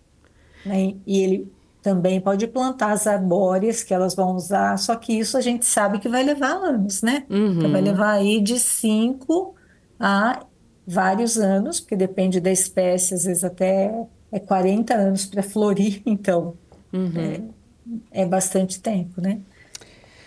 Né? 0.65 0.95
E 1.06 1.21
ele 1.21 1.52
também 1.84 2.21
pode 2.21 2.47
plantar 2.47 2.93
as 2.93 3.06
arbóreas 3.06 3.84
que 3.84 3.93
elas 3.93 4.15
vão 4.15 4.36
usar, 4.36 4.78
só 4.78 4.95
que 4.95 5.12
isso 5.12 5.38
a 5.38 5.41
gente 5.41 5.65
sabe 5.65 5.99
que 5.99 6.08
vai 6.08 6.23
levar 6.23 6.54
anos, 6.54 7.02
né? 7.02 7.26
Uhum. 7.30 7.58
Então, 7.58 7.71
vai 7.71 7.82
levar 7.82 8.12
aí 8.12 8.39
de 8.39 8.58
5 8.58 9.54
a 9.99 10.45
vários 10.88 11.38
anos, 11.38 11.82
porque 11.82 11.97
depende 11.97 12.39
da 12.39 12.52
espécie, 12.52 13.13
às 13.13 13.26
vezes 13.26 13.43
até 13.43 13.93
é 14.32 14.39
40 14.39 14.93
anos 14.93 15.26
para 15.26 15.43
florir, 15.43 16.02
então 16.08 16.56
uhum. 16.91 17.12
é, 18.12 18.21
é, 18.21 18.26
bastante 18.26 18.80
tempo, 18.82 19.21
né? 19.21 19.39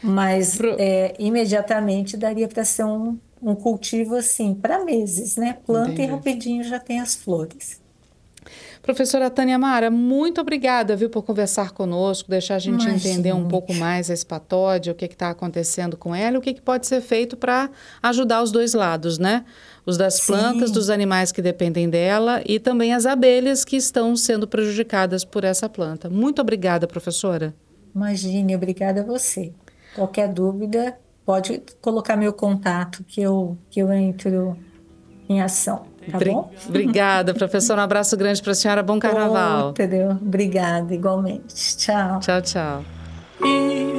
Mas 0.02 0.58
Pro... 0.58 0.76
é, 0.78 1.14
imediatamente 1.18 2.18
daria 2.18 2.46
para 2.46 2.66
ser 2.66 2.84
um, 2.84 3.18
um 3.42 3.54
cultivo 3.54 4.14
assim, 4.14 4.54
para 4.54 4.84
meses, 4.84 5.36
né? 5.36 5.56
Planta 5.64 5.92
Entendi. 5.92 6.02
e 6.02 6.06
rapidinho 6.12 6.62
já 6.62 6.78
tem 6.78 7.00
as 7.00 7.14
flores. 7.14 7.80
Professora 8.86 9.28
Tânia 9.28 9.58
Mara, 9.58 9.90
muito 9.90 10.40
obrigada, 10.40 10.94
viu, 10.94 11.10
por 11.10 11.24
conversar 11.24 11.72
conosco, 11.72 12.30
deixar 12.30 12.54
a 12.54 12.58
gente 12.60 12.84
Imagina. 12.84 12.96
entender 12.96 13.32
um 13.32 13.48
pouco 13.48 13.74
mais 13.74 14.08
a 14.08 14.14
espatódia, 14.14 14.92
o 14.92 14.94
que 14.94 15.06
está 15.06 15.30
acontecendo 15.30 15.96
com 15.96 16.14
ela 16.14 16.36
e 16.36 16.38
o 16.38 16.40
que, 16.40 16.54
que 16.54 16.62
pode 16.62 16.86
ser 16.86 17.00
feito 17.00 17.36
para 17.36 17.68
ajudar 18.00 18.44
os 18.44 18.52
dois 18.52 18.74
lados, 18.74 19.18
né? 19.18 19.44
Os 19.84 19.96
das 19.96 20.14
Sim. 20.14 20.26
plantas, 20.28 20.70
dos 20.70 20.88
animais 20.88 21.32
que 21.32 21.42
dependem 21.42 21.90
dela 21.90 22.40
e 22.46 22.60
também 22.60 22.94
as 22.94 23.06
abelhas 23.06 23.64
que 23.64 23.74
estão 23.74 24.14
sendo 24.14 24.46
prejudicadas 24.46 25.24
por 25.24 25.42
essa 25.42 25.68
planta. 25.68 26.08
Muito 26.08 26.40
obrigada, 26.40 26.86
professora. 26.86 27.52
Imagine, 27.92 28.54
obrigada 28.54 29.00
a 29.00 29.04
você. 29.04 29.52
Qualquer 29.96 30.28
dúvida, 30.28 30.96
pode 31.24 31.60
colocar 31.80 32.16
meu 32.16 32.32
contato 32.32 33.02
que 33.02 33.20
eu, 33.20 33.58
que 33.68 33.80
eu 33.80 33.92
entro 33.92 34.56
em 35.28 35.42
ação. 35.42 35.86
Tá 36.10 36.18
bom? 36.18 36.50
Obrigada, 36.68 37.34
professora. 37.34 37.80
Um 37.80 37.84
abraço 37.84 38.16
grande 38.16 38.42
para 38.42 38.52
a 38.52 38.54
senhora. 38.54 38.82
Bom 38.82 38.98
carnaval. 38.98 39.68
Oh, 39.68 39.70
entendeu? 39.70 40.10
Obrigada, 40.10 40.94
igualmente. 40.94 41.76
Tchau. 41.76 42.20
Tchau, 42.20 42.42
tchau. 42.42 42.84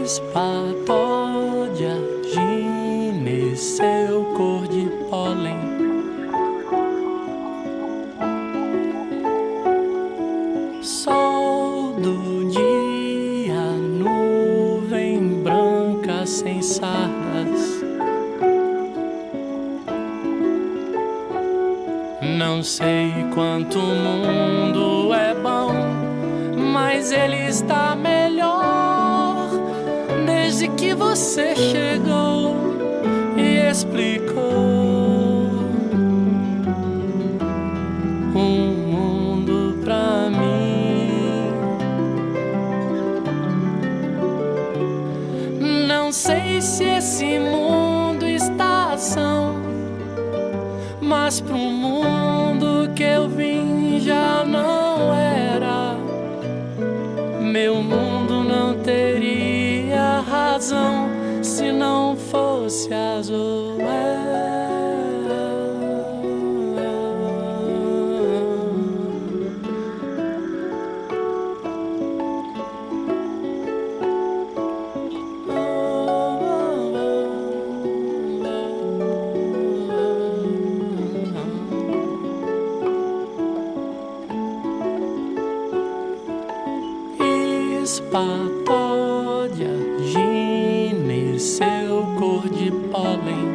Espatódia, 0.04 1.96
gine, 2.34 3.56
seu 3.56 4.24
cor 4.36 4.67
de 4.67 4.89
pólen. 5.10 5.58
Sol 10.82 11.93
do 12.02 12.50
dia, 12.50 13.62
nuvem 14.00 15.43
branca 15.43 16.26
sem 16.26 16.62
sardas. 16.62 17.87
Não 22.58 22.63
sei 22.63 23.13
quanto 23.36 23.78
o 23.78 23.84
mundo 23.84 25.13
é 25.13 25.36
bom, 25.36 25.74
mas 26.74 27.12
ele 27.12 27.46
está 27.46 27.96
melhor 27.96 29.48
desde 30.26 30.67
que 30.70 30.96
você 30.96 31.56
chegou 31.56 32.56
e 33.38 33.70
explicou 33.70 34.41
um 38.34 38.74
mundo 38.88 39.78
pra 39.84 40.28
mim. 40.32 41.52
Não 45.88 46.12
sei 46.12 46.60
se 46.60 46.86
esse 46.86 47.38
mundo 47.38 48.26
está 48.26 48.93
ação, 48.93 49.62
mas 51.00 51.39
pro 51.39 51.56
mundo 51.56 51.77
batalha, 88.17 89.71
gine 90.01 91.39
seu 91.39 92.03
cor 92.17 92.49
de 92.49 92.71
pólen. 92.91 93.47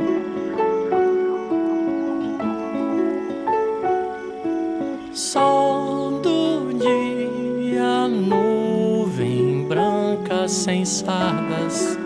Sol 5.12 6.20
do 6.20 6.72
dia, 6.78 8.06
nuvem 8.08 9.64
branca 9.66 10.46
sem 10.46 10.84
sardas. 10.84 11.98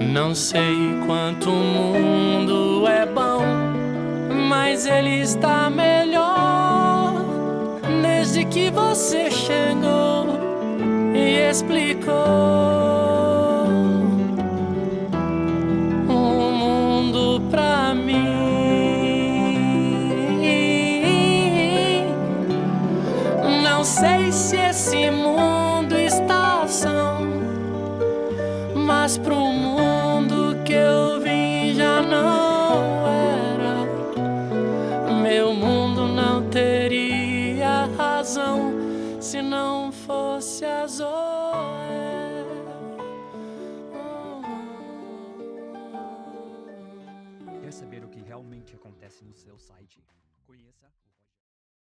Não 0.00 0.34
sei 0.34 0.98
quanto 1.06 1.50
o 1.50 1.52
mundo 1.52 2.86
é 2.88 3.06
bom, 3.06 3.42
mas 4.48 4.86
ele 4.86 5.20
está 5.20 5.70
melhor. 5.70 5.79
Você 9.00 9.30
chegou 9.30 10.26
e 11.14 11.48
explicou 11.50 12.12